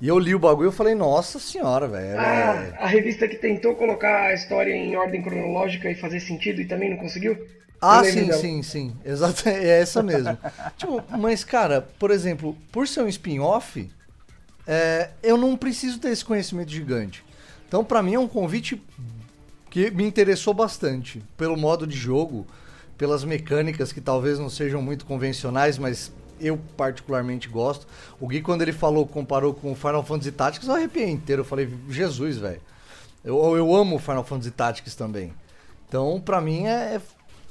E 0.00 0.08
eu 0.08 0.18
li 0.18 0.34
o 0.34 0.40
bagulho 0.40 0.70
e 0.70 0.72
falei, 0.72 0.92
nossa 0.92 1.38
senhora, 1.38 1.86
velho. 1.86 2.18
Ah, 2.18 2.74
é... 2.76 2.82
a 2.82 2.86
revista 2.88 3.28
que 3.28 3.36
tentou 3.36 3.76
colocar 3.76 4.22
a 4.26 4.34
história 4.34 4.72
em 4.72 4.96
ordem 4.96 5.22
cronológica 5.22 5.88
e 5.88 5.94
fazer 5.94 6.18
sentido 6.18 6.62
e 6.62 6.64
também 6.64 6.90
não 6.90 6.96
conseguiu? 6.96 7.38
Ah, 7.80 8.02
sim, 8.02 8.26
dela. 8.26 8.40
sim, 8.40 8.62
sim. 8.64 8.92
Exato, 9.04 9.46
é 9.48 9.82
essa 9.82 10.02
mesmo. 10.02 10.36
tipo, 10.76 11.00
mas, 11.16 11.44
cara, 11.44 11.80
por 11.96 12.10
exemplo, 12.10 12.56
por 12.72 12.88
ser 12.88 13.02
um 13.02 13.08
spin-off, 13.08 13.88
é, 14.66 15.10
eu 15.22 15.36
não 15.36 15.56
preciso 15.56 16.00
ter 16.00 16.08
esse 16.08 16.24
conhecimento 16.24 16.72
gigante. 16.72 17.22
Então, 17.68 17.84
para 17.84 18.02
mim, 18.02 18.14
é 18.14 18.18
um 18.18 18.26
convite 18.26 18.82
que 19.70 19.90
me 19.90 20.04
interessou 20.04 20.52
bastante. 20.52 21.22
Pelo 21.36 21.56
modo 21.56 21.86
de 21.86 21.96
jogo, 21.96 22.46
pelas 22.98 23.24
mecânicas 23.24 23.92
que 23.92 24.00
talvez 24.00 24.38
não 24.38 24.50
sejam 24.50 24.82
muito 24.82 25.06
convencionais, 25.06 25.78
mas 25.78 26.12
eu 26.40 26.58
particularmente 26.76 27.48
gosto. 27.48 27.86
O 28.18 28.26
Gui, 28.26 28.42
quando 28.42 28.62
ele 28.62 28.72
falou, 28.72 29.06
comparou 29.06 29.54
com 29.54 29.74
Final 29.74 30.04
Fantasy 30.04 30.32
Tactics, 30.32 30.68
eu 30.68 30.74
arrepiei 30.74 31.08
inteiro. 31.08 31.42
Eu 31.42 31.46
falei, 31.46 31.68
Jesus, 31.88 32.36
velho. 32.36 32.60
Eu, 33.24 33.56
eu 33.56 33.74
amo 33.74 33.98
Final 33.98 34.24
Fantasy 34.24 34.50
Tactics 34.50 34.94
também. 34.94 35.32
Então, 35.88 36.20
para 36.20 36.40
mim, 36.40 36.66
é, 36.66 36.96
é 36.96 37.00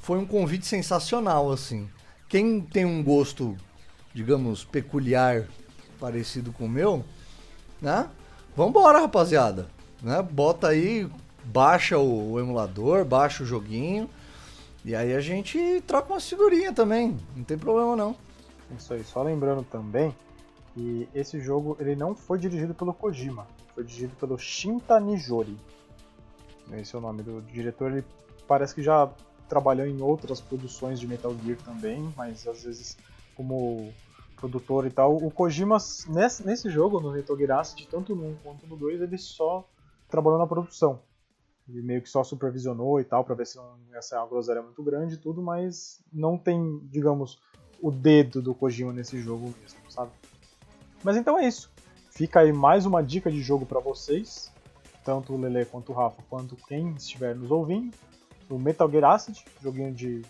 foi 0.02 0.18
um 0.18 0.26
convite 0.26 0.66
sensacional, 0.66 1.50
assim. 1.52 1.88
Quem 2.28 2.60
tem 2.60 2.84
um 2.84 3.02
gosto, 3.02 3.56
digamos, 4.14 4.64
peculiar, 4.64 5.46
parecido 5.98 6.52
com 6.52 6.64
o 6.64 6.68
meu, 6.68 7.04
né? 7.80 8.08
Vambora, 8.56 9.00
rapaziada. 9.00 9.68
Né? 10.02 10.22
Bota 10.22 10.68
aí, 10.68 11.08
baixa 11.44 11.98
o, 11.98 12.32
o 12.32 12.40
emulador, 12.40 13.04
baixa 13.04 13.42
o 13.42 13.46
joguinho. 13.46 14.08
E 14.84 14.94
aí 14.94 15.14
a 15.14 15.20
gente 15.20 15.82
troca 15.86 16.12
uma 16.12 16.20
figurinha 16.20 16.72
também. 16.72 17.16
Não 17.36 17.44
tem 17.44 17.58
problema 17.58 17.94
não. 17.94 18.16
Isso 18.76 18.94
aí, 18.94 19.04
só 19.04 19.22
lembrando 19.22 19.62
também 19.64 20.14
que 20.74 21.08
esse 21.14 21.40
jogo 21.40 21.76
ele 21.80 21.96
não 21.96 22.14
foi 22.14 22.38
dirigido 22.38 22.74
pelo 22.74 22.94
Kojima, 22.94 23.46
foi 23.74 23.84
dirigido 23.84 24.14
pelo 24.16 24.38
Shinta 24.38 25.00
Nijori. 25.00 25.56
Esse 26.72 26.94
é 26.94 26.98
o 26.98 27.02
nome 27.02 27.22
do 27.22 27.42
diretor, 27.42 27.90
ele 27.90 28.04
parece 28.46 28.74
que 28.74 28.82
já 28.82 29.10
trabalhou 29.48 29.86
em 29.86 30.00
outras 30.00 30.40
produções 30.40 31.00
de 31.00 31.08
Metal 31.08 31.34
Gear 31.44 31.58
também, 31.64 32.12
mas 32.16 32.46
às 32.46 32.62
vezes 32.62 32.96
como 33.34 33.92
produtor 34.36 34.86
e 34.86 34.90
tal. 34.90 35.16
O 35.16 35.30
Kojima, 35.30 35.76
nesse, 36.08 36.46
nesse 36.46 36.70
jogo, 36.70 37.00
no 37.00 37.10
Metal 37.10 37.36
Gear 37.36 37.58
Acid, 37.58 37.86
tanto 37.88 38.14
no 38.14 38.28
1 38.28 38.34
quanto 38.42 38.66
no 38.66 38.76
2, 38.76 39.02
ele 39.02 39.18
só 39.18 39.68
trabalhou 40.08 40.38
na 40.38 40.46
produção. 40.46 41.00
Ele 41.70 41.82
meio 41.82 42.02
que 42.02 42.08
só 42.08 42.24
supervisionou 42.24 43.00
e 43.00 43.04
tal, 43.04 43.24
pra 43.24 43.34
ver 43.34 43.46
se 43.46 43.56
não 43.56 43.78
ia 43.92 44.02
ser 44.02 44.16
uma 44.16 44.26
groselha 44.26 44.62
muito 44.62 44.82
grande 44.82 45.14
e 45.14 45.18
tudo, 45.18 45.40
mas 45.40 46.02
não 46.12 46.36
tem, 46.36 46.80
digamos, 46.84 47.38
o 47.80 47.90
dedo 47.90 48.42
do 48.42 48.54
Kojima 48.54 48.92
nesse 48.92 49.20
jogo 49.20 49.54
mesmo, 49.60 49.78
sabe? 49.88 50.10
Mas 51.02 51.16
então 51.16 51.38
é 51.38 51.46
isso. 51.46 51.70
Fica 52.10 52.40
aí 52.40 52.52
mais 52.52 52.84
uma 52.84 53.02
dica 53.02 53.30
de 53.30 53.40
jogo 53.40 53.64
para 53.64 53.80
vocês, 53.80 54.52
tanto 55.04 55.32
o 55.32 55.40
Lele 55.40 55.64
quanto 55.64 55.92
o 55.92 55.94
Rafa, 55.94 56.22
quanto 56.28 56.56
quem 56.56 56.92
estiver 56.94 57.34
nos 57.34 57.50
ouvindo 57.50 57.94
o 58.50 58.58
Metal 58.58 58.90
Gear 58.90 59.04
Acid, 59.04 59.38
joguinho 59.62 59.92
de 59.92 60.22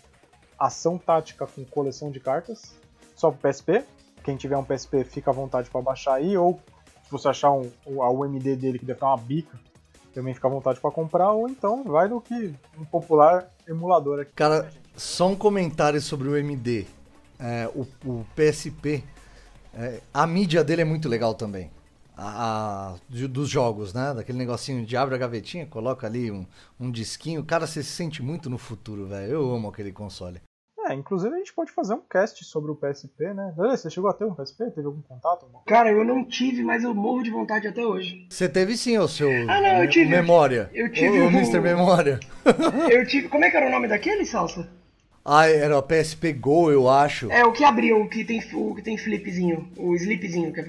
ação 0.57 0.97
tática 0.97 1.47
com 1.47 1.65
coleção 1.65 2.11
de 2.11 2.19
cartas, 2.19 2.75
só 3.15 3.31
pro 3.31 3.49
PSP. 3.49 3.83
Quem 4.23 4.37
tiver 4.37 4.55
um 4.55 4.63
PSP 4.63 5.03
fica 5.03 5.31
à 5.31 5.33
vontade 5.33 5.69
para 5.69 5.81
baixar 5.81 6.13
aí, 6.13 6.37
ou 6.37 6.59
se 7.03 7.11
você 7.11 7.27
achar 7.27 7.51
um, 7.51 7.71
a 8.01 8.09
UMD 8.11 8.55
dele 8.55 8.77
que 8.77 8.85
deve 8.85 8.97
estar 8.97 9.07
uma 9.07 9.17
bica, 9.17 9.59
também 10.11 10.33
fica 10.33 10.47
à 10.47 10.51
vontade 10.51 10.79
para 10.79 10.91
comprar, 10.91 11.31
ou 11.31 11.47
então 11.47 11.83
vai 11.83 12.07
do 12.07 12.19
que 12.21 12.53
um 12.79 12.85
popular 12.85 13.49
emulador 13.67 14.21
aqui. 14.21 14.31
Cara, 14.33 14.69
só 14.95 15.27
um 15.27 15.35
comentário 15.35 16.01
sobre 16.01 16.27
o 16.27 16.37
MD. 16.37 16.85
É, 17.39 17.67
o, 17.73 17.87
o, 18.05 18.25
PSP, 18.35 19.03
é, 19.73 19.99
a 20.13 20.27
mídia 20.27 20.63
dele 20.63 20.83
é 20.83 20.85
muito 20.85 21.09
legal 21.09 21.33
também 21.33 21.71
a, 22.15 22.93
a, 22.93 23.27
dos 23.27 23.49
jogos, 23.49 23.93
né? 23.93 24.13
Daquele 24.13 24.37
negocinho 24.37 24.85
de 24.85 24.95
abre 24.95 25.15
a 25.15 25.17
gavetinha, 25.17 25.65
coloca 25.65 26.05
ali 26.05 26.31
um, 26.31 26.45
um 26.79 26.91
disquinho. 26.91 27.43
Cara, 27.43 27.65
você 27.65 27.81
se 27.81 27.89
sente 27.89 28.21
muito 28.21 28.49
no 28.49 28.57
futuro, 28.57 29.07
velho. 29.07 29.31
Eu 29.31 29.55
amo 29.55 29.69
aquele 29.69 29.91
console. 29.91 30.39
É, 30.91 30.93
inclusive 30.93 31.33
a 31.33 31.37
gente 31.37 31.53
pode 31.53 31.71
fazer 31.71 31.93
um 31.93 32.01
cast 32.01 32.43
sobre 32.43 32.69
o 32.69 32.75
PSP, 32.75 33.33
né? 33.33 33.53
Você 33.55 33.89
chegou 33.89 34.09
a 34.09 34.13
ter 34.13 34.25
um 34.25 34.33
PSP? 34.33 34.65
Teve 34.71 34.85
algum 34.85 35.01
contato? 35.01 35.45
Cara, 35.65 35.89
eu 35.89 36.03
não 36.03 36.25
tive, 36.25 36.63
mas 36.63 36.83
eu 36.83 36.93
morro 36.93 37.23
de 37.23 37.31
vontade 37.31 37.67
até 37.67 37.85
hoje. 37.85 38.27
Você 38.29 38.49
teve 38.49 38.75
sim 38.75 38.97
o 38.97 39.07
seu 39.07 39.29
ah, 39.49 39.61
não, 39.61 39.83
eu 39.83 39.89
tive, 39.89 40.09
Memória. 40.09 40.69
Eu 40.73 40.91
tive 40.91 41.21
o, 41.21 41.27
o 41.27 41.29
Mr. 41.29 41.61
Memória. 41.61 42.19
eu 42.91 43.07
tive. 43.07 43.29
Como 43.29 43.45
é 43.45 43.49
que 43.49 43.55
era 43.55 43.67
o 43.67 43.71
nome 43.71 43.87
daquele, 43.87 44.25
Salsa? 44.25 44.67
Ah, 45.23 45.47
era 45.47 45.77
o 45.77 45.83
PSP 45.83 46.33
Go, 46.33 46.71
eu 46.71 46.89
acho. 46.89 47.31
É, 47.31 47.45
o 47.45 47.53
que 47.53 47.63
abriu, 47.63 48.01
o 48.01 48.09
que 48.09 48.25
tem, 48.25 48.43
o 48.53 48.75
que 48.75 48.81
tem 48.81 48.97
flipzinho, 48.97 49.69
o 49.77 49.95
slipzinho, 49.95 50.51
que 50.51 50.59
é 50.59 50.63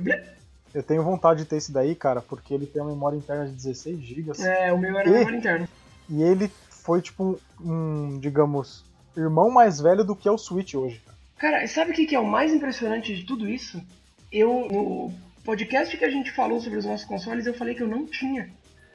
eu 0.75 0.83
tenho 0.83 1.03
vontade 1.03 1.41
de 1.41 1.47
ter 1.47 1.57
esse 1.57 1.71
daí, 1.71 1.95
cara, 1.95 2.23
porque 2.23 2.55
ele 2.55 2.65
tem 2.65 2.81
uma 2.81 2.91
memória 2.91 3.17
interna 3.17 3.47
de 3.47 3.53
16 3.53 3.99
GB. 3.99 4.33
É, 4.43 4.73
o 4.73 4.79
meu 4.79 4.97
era 4.99 5.09
e, 5.09 5.13
memória 5.13 5.37
interna. 5.37 5.69
E 6.09 6.23
ele 6.23 6.51
foi, 6.71 7.03
tipo, 7.03 7.39
um, 7.61 8.19
digamos, 8.19 8.83
irmão 9.17 9.51
mais 9.51 9.81
velho 9.81 10.05
do 10.05 10.17
que 10.17 10.29
é 10.29 10.31
o 10.31 10.39
Switch 10.39 10.75
hoje. 10.75 11.01
Cara, 11.39 11.67
sabe 11.67 11.91
o 11.91 11.95
que 11.95 12.15
é 12.15 12.21
o 12.21 12.27
mais 12.27 12.53
impressionante 12.53 13.15
de 13.15 13.25
tudo 13.25 13.49
isso? 13.49 13.83
Eu, 14.31 14.69
no 14.71 15.13
podcast 15.45 15.97
que 15.97 16.05
a 16.05 16.11
gente 16.11 16.31
falou 16.31 16.61
sobre 16.61 16.79
os 16.79 16.85
nossos 16.85 17.07
consoles, 17.07 17.47
eu 17.47 17.55
falei 17.55 17.75
que 17.75 17.83
eu 17.83 17.89
não 17.89 18.07
tinha. 18.07 18.49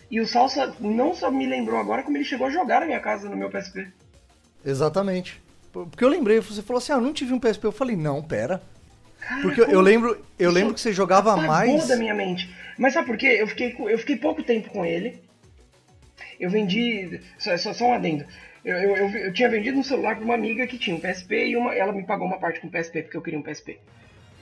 E 0.10 0.22
o 0.22 0.26
Salsa 0.26 0.74
não 0.80 1.14
só 1.14 1.30
me 1.30 1.46
lembrou 1.46 1.78
agora, 1.78 2.04
como 2.04 2.16
ele 2.16 2.24
chegou 2.24 2.48
a 2.48 2.50
jogar 2.50 2.80
na 2.80 2.86
minha 2.86 3.00
casa, 3.00 3.30
no 3.30 3.36
meu 3.36 3.50
PSP. 3.50 3.88
Exatamente. 4.66 5.42
Porque 5.72 6.04
eu 6.04 6.10
lembrei, 6.10 6.40
você 6.40 6.62
falou 6.62 6.78
assim, 6.78 6.94
ah, 6.94 6.96
eu 6.96 7.02
não 7.02 7.14
tive 7.14 7.34
um 7.34 7.40
PSP. 7.40 7.66
Eu 7.66 7.72
falei, 7.72 7.96
não, 7.96 8.24
pera. 8.24 8.62
Cara, 9.20 9.42
Porque 9.42 9.62
eu 9.62 9.82
lembro, 9.82 10.24
eu 10.40 10.52
lembro 10.52 10.74
que 10.74 10.80
você 10.80 10.94
jogava 10.94 11.36
mais. 11.36 11.88
da 11.88 11.98
minha 11.98 12.14
mente. 12.14 12.50
Mas 12.78 12.94
sabe 12.94 13.08
por 13.08 13.18
quê? 13.18 13.38
Eu 13.40 13.48
fiquei, 13.48 13.76
eu 13.78 13.98
fiquei 13.98 14.16
pouco 14.16 14.42
tempo 14.42 14.70
com 14.70 14.86
ele. 14.86 15.22
Eu 16.40 16.50
vendi. 16.50 17.20
Só, 17.38 17.58
só, 17.58 17.74
só 17.74 17.86
um 17.86 17.94
adendo. 17.94 18.26
Eu, 18.68 18.76
eu, 18.76 18.98
eu, 18.98 19.10
eu, 19.10 19.34
tinha 19.34 19.48
vendido 19.48 19.80
um 19.80 19.84
celular 19.84 20.18
para 20.18 20.26
uma 20.26 20.34
amiga 20.34 20.68
que 20.68 20.78
tinha 20.78 20.94
um 20.94 21.00
PSP 21.00 21.48
e 21.48 21.56
uma, 21.56 21.74
ela 21.74 21.94
me 21.94 22.04
pagou 22.04 22.28
uma 22.28 22.38
parte 22.38 22.60
com 22.60 22.68
PSP 22.68 23.04
porque 23.04 23.16
eu 23.16 23.22
queria 23.22 23.40
um 23.40 23.42
PSP. 23.42 23.80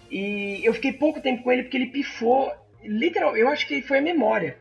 E 0.10 0.62
eu 0.66 0.74
fiquei 0.74 0.94
pouco 0.94 1.22
tempo 1.22 1.44
com 1.44 1.52
ele 1.52 1.62
porque 1.62 1.78
ele 1.78 1.92
pifou. 1.92 2.52
Literal, 2.84 3.38
eu 3.38 3.48
acho 3.50 3.68
que 3.68 3.84
foi 3.84 4.00
a 4.00 4.02
memória. 4.02 4.58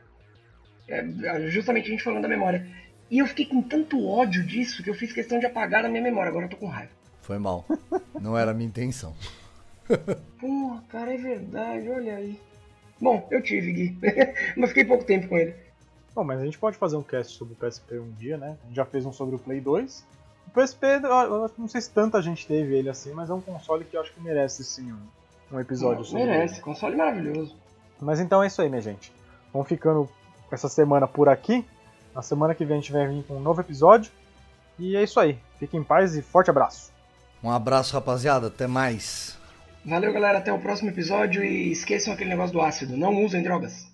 É, 0.87 1.03
justamente 1.49 1.87
a 1.87 1.91
gente 1.93 2.03
falando 2.03 2.21
da 2.21 2.29
memória. 2.29 2.67
E 3.11 3.21
eu 3.21 3.27
fiquei 3.27 3.47
com 3.47 3.63
tanto 3.63 4.07
ódio 4.07 4.45
disso 4.45 4.83
que 4.83 4.91
eu 4.91 4.95
fiz 4.95 5.15
questão 5.15 5.39
de 5.39 5.47
apagar 5.47 5.83
na 5.83 5.89
minha 5.89 6.03
memória. 6.03 6.29
Agora 6.29 6.45
eu 6.45 6.51
tô 6.51 6.59
com 6.59 6.67
raiva. 6.67 6.93
Foi 7.23 7.39
mal. 7.39 7.65
Não 8.21 8.37
era 8.37 8.51
a 8.51 8.55
minha 8.55 8.69
intenção. 8.69 9.17
Porra, 10.39 10.85
cara, 10.91 11.15
é 11.15 11.17
verdade, 11.17 11.89
olha 11.89 12.17
aí. 12.17 12.39
Bom, 13.01 13.27
eu 13.31 13.41
tive, 13.41 13.73
Gui. 13.73 13.99
mas 14.59 14.69
fiquei 14.71 14.85
pouco 14.85 15.05
tempo 15.05 15.27
com 15.27 15.39
ele. 15.39 15.55
Bom, 16.15 16.23
mas 16.23 16.41
a 16.41 16.45
gente 16.45 16.59
pode 16.59 16.77
fazer 16.77 16.97
um 16.97 17.03
cast 17.03 17.37
sobre 17.37 17.55
o 17.55 17.57
PSP 17.57 17.99
um 17.99 18.11
dia, 18.13 18.37
né? 18.37 18.57
A 18.63 18.67
gente 18.67 18.77
já 18.77 18.85
fez 18.85 19.05
um 19.05 19.13
sobre 19.13 19.35
o 19.35 19.39
Play 19.39 19.61
2. 19.61 20.07
O 20.47 20.51
PSP, 20.51 20.87
eu 21.03 21.51
não 21.59 21.67
sei 21.67 21.81
se 21.81 21.91
tanta 21.91 22.23
gente 22.23 22.47
teve 22.47 22.77
ele 22.77 22.89
assim, 22.89 23.13
mas 23.13 23.31
é 23.31 23.35
um 23.35 23.41
console 23.41 23.85
que 23.85 23.97
eu 23.97 24.01
acho 24.01 24.13
que 24.13 24.21
merece 24.21 24.63
sim 24.63 24.93
um, 24.93 25.57
um 25.57 25.61
episódio 25.61 25.99
não, 25.99 26.05
sobre 26.05 26.25
Merece, 26.25 26.55
ele. 26.55 26.63
console 26.63 26.97
maravilhoso. 26.97 27.57
Mas 28.01 28.21
então 28.21 28.43
é 28.43 28.47
isso 28.47 28.63
aí, 28.63 28.69
minha 28.69 28.81
gente. 28.81 29.13
Vamos 29.53 29.67
ficando 29.67 30.09
essa 30.53 30.69
semana 30.69 31.09
por 31.09 31.29
aqui. 31.29 31.65
Na 32.15 32.23
semana 32.23 32.55
que 32.55 32.65
vem 32.65 32.77
a 32.77 32.81
gente 32.81 32.93
vai 32.93 33.09
vir 33.09 33.25
com 33.25 33.37
um 33.37 33.41
novo 33.41 33.61
episódio. 33.61 34.13
E 34.79 34.97
é 34.97 35.03
isso 35.03 35.19
aí. 35.19 35.39
Fiquem 35.59 35.81
em 35.81 35.85
paz 35.85 36.15
e 36.15 36.23
forte 36.23 36.51
abraço. 36.51 36.93
Um 37.43 37.51
abraço, 37.51 37.95
rapaziada. 37.95 38.47
Até 38.47 38.67
mais. 38.67 39.37
Valeu, 39.85 40.13
galera. 40.13 40.39
Até 40.39 40.53
o 40.53 40.59
próximo 40.61 40.91
episódio 40.91 41.45
e 41.45 41.73
esqueçam 41.73 42.13
aquele 42.13 42.31
negócio 42.31 42.53
do 42.53 42.61
ácido. 42.61 42.97
Não 42.97 43.25
usem 43.25 43.43
drogas. 43.43 43.94